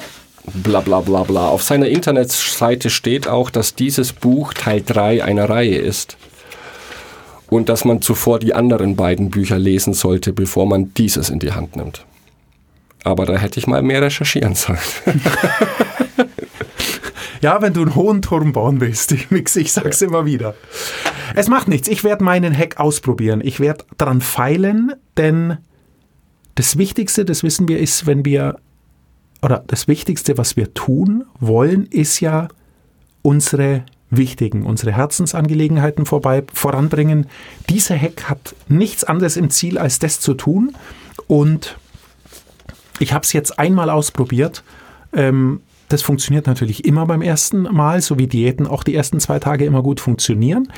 bla 0.54 0.80
bla 0.80 1.00
bla 1.00 1.22
bla. 1.22 1.46
Auf 1.46 1.62
seiner 1.62 1.86
Internetseite 1.86 2.90
steht 2.90 3.28
auch, 3.28 3.50
dass 3.50 3.76
dieses 3.76 4.12
Buch 4.12 4.54
Teil 4.54 4.82
3 4.84 5.22
einer 5.22 5.48
Reihe 5.48 5.78
ist 5.78 6.16
und 7.52 7.68
dass 7.68 7.84
man 7.84 8.02
zuvor 8.02 8.38
die 8.38 8.54
anderen 8.54 8.96
beiden 8.96 9.30
Bücher 9.30 9.58
lesen 9.58 9.94
sollte, 9.94 10.32
bevor 10.32 10.66
man 10.66 10.94
dieses 10.94 11.30
in 11.30 11.38
die 11.38 11.52
Hand 11.52 11.76
nimmt. 11.76 12.04
Aber 13.04 13.26
da 13.26 13.36
hätte 13.36 13.58
ich 13.58 13.66
mal 13.66 13.82
mehr 13.82 14.02
recherchieren 14.02 14.54
sollen. 14.54 14.78
ja, 17.40 17.60
wenn 17.60 17.72
du 17.72 17.82
einen 17.82 17.94
hohen 17.94 18.22
Turm 18.22 18.52
bauen 18.52 18.80
willst, 18.80 19.12
ich, 19.12 19.30
mix, 19.30 19.56
ich 19.56 19.72
sag's 19.72 20.00
ja. 20.00 20.08
immer 20.08 20.24
wieder. 20.24 20.54
Es 21.34 21.48
macht 21.48 21.68
nichts, 21.68 21.88
ich 21.88 22.04
werde 22.04 22.24
meinen 22.24 22.56
Hack 22.56 22.78
ausprobieren. 22.78 23.40
Ich 23.42 23.58
werde 23.58 23.84
dran 23.98 24.20
feilen, 24.20 24.92
denn 25.16 25.58
das 26.54 26.78
Wichtigste, 26.78 27.24
das 27.24 27.42
wissen 27.42 27.66
wir, 27.68 27.78
ist, 27.78 28.06
wenn 28.06 28.24
wir, 28.24 28.56
oder 29.42 29.64
das 29.66 29.88
Wichtigste, 29.88 30.38
was 30.38 30.56
wir 30.56 30.74
tun 30.74 31.24
wollen, 31.40 31.86
ist 31.86 32.20
ja 32.20 32.48
unsere 33.22 33.84
wichtigen, 34.12 34.64
unsere 34.64 34.92
Herzensangelegenheiten 34.92 36.06
vorbei, 36.06 36.44
voranbringen. 36.52 37.26
Dieser 37.68 37.98
Hack 37.98 38.28
hat 38.28 38.54
nichts 38.68 39.02
anderes 39.02 39.36
im 39.36 39.50
Ziel, 39.50 39.78
als 39.78 39.98
das 39.98 40.20
zu 40.20 40.34
tun. 40.34 40.76
Und 41.26 41.76
ich 42.98 43.12
habe 43.12 43.24
es 43.24 43.32
jetzt 43.32 43.58
einmal 43.58 43.90
ausprobiert. 43.90 44.62
Ähm, 45.12 45.60
das 45.88 46.02
funktioniert 46.02 46.46
natürlich 46.46 46.84
immer 46.84 47.06
beim 47.06 47.20
ersten 47.20 47.62
Mal, 47.62 48.00
so 48.00 48.18
wie 48.18 48.26
Diäten 48.26 48.66
auch 48.66 48.82
die 48.82 48.94
ersten 48.94 49.20
zwei 49.20 49.38
Tage 49.38 49.64
immer 49.64 49.82
gut 49.82 50.00
funktionieren. 50.00 50.68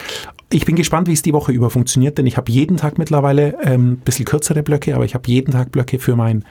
Ich 0.50 0.64
bin 0.64 0.76
gespannt, 0.76 1.08
wie 1.08 1.12
es 1.12 1.22
die 1.22 1.32
Woche 1.32 1.52
über 1.52 1.70
funktioniert, 1.70 2.18
denn 2.18 2.26
ich 2.26 2.36
habe 2.36 2.50
jeden 2.50 2.76
Tag 2.76 2.98
mittlerweile 2.98 3.56
ähm, 3.62 3.92
ein 3.92 3.96
bisschen 3.98 4.24
kürzere 4.24 4.62
Blöcke, 4.62 4.94
aber 4.94 5.04
ich 5.04 5.14
habe 5.14 5.28
jeden 5.28 5.52
Tag 5.52 5.70
Blöcke 5.70 5.98
für 5.98 6.16
mein 6.16 6.44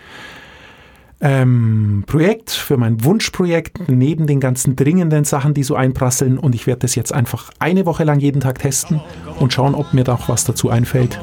ähm, 1.23 2.03
Projekt, 2.05 2.51
für 2.51 2.75
mein 2.75 3.01
Wunschprojekt, 3.05 3.88
neben 3.88 4.27
den 4.27 4.41
ganzen 4.41 4.75
dringenden 4.75 5.23
Sachen, 5.23 5.53
die 5.53 5.63
so 5.63 5.75
einprasseln. 5.75 6.38
Und 6.38 6.53
ich 6.53 6.67
werde 6.67 6.81
das 6.81 6.95
jetzt 6.95 7.13
einfach 7.13 7.49
eine 7.59 7.86
Woche 7.86 8.03
lang 8.03 8.19
jeden 8.19 8.41
Tag 8.41 8.59
testen 8.59 8.99
und 9.39 9.53
schauen, 9.53 9.73
ob 9.73 9.93
mir 9.93 10.03
da 10.03 10.15
auch 10.15 10.27
was 10.27 10.43
dazu 10.43 10.69
einfällt. 10.69 11.17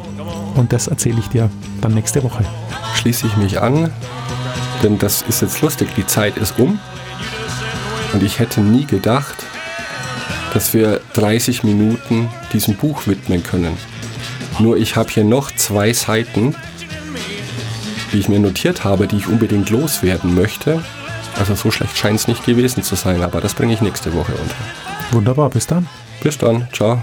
Und 0.54 0.72
das 0.72 0.88
erzähle 0.88 1.18
ich 1.20 1.28
dir 1.28 1.50
dann 1.82 1.92
nächste 1.92 2.24
Woche. 2.24 2.44
Schließe 2.94 3.26
ich 3.26 3.36
mich 3.36 3.60
an, 3.60 3.90
denn 4.82 4.98
das 4.98 5.20
ist 5.20 5.42
jetzt 5.42 5.60
lustig, 5.60 5.88
die 5.96 6.06
Zeit 6.06 6.38
ist 6.38 6.58
um. 6.58 6.78
Und 8.14 8.22
ich 8.22 8.38
hätte 8.38 8.62
nie 8.62 8.86
gedacht, 8.86 9.44
dass 10.54 10.72
wir 10.72 11.02
30 11.12 11.62
Minuten 11.62 12.28
diesem 12.54 12.74
Buch 12.74 13.06
widmen 13.06 13.42
können. 13.42 13.76
Nur 14.58 14.78
ich 14.78 14.96
habe 14.96 15.10
hier 15.10 15.24
noch 15.24 15.54
zwei 15.54 15.92
Seiten, 15.92 16.56
die 18.12 18.18
ich 18.18 18.28
mir 18.28 18.38
notiert 18.38 18.84
habe, 18.84 19.06
die 19.06 19.16
ich 19.16 19.28
unbedingt 19.28 19.70
loswerden 19.70 20.34
möchte. 20.34 20.82
Also 21.38 21.54
so 21.54 21.70
schlecht 21.70 21.96
scheint 21.96 22.18
es 22.18 22.28
nicht 22.28 22.44
gewesen 22.44 22.82
zu 22.82 22.96
sein, 22.96 23.22
aber 23.22 23.40
das 23.40 23.54
bringe 23.54 23.72
ich 23.72 23.80
nächste 23.80 24.12
Woche 24.14 24.32
unter. 24.32 24.56
Wunderbar, 25.12 25.50
bis 25.50 25.66
dann. 25.66 25.88
Bis 26.22 26.36
dann, 26.38 26.68
ciao. 26.72 27.00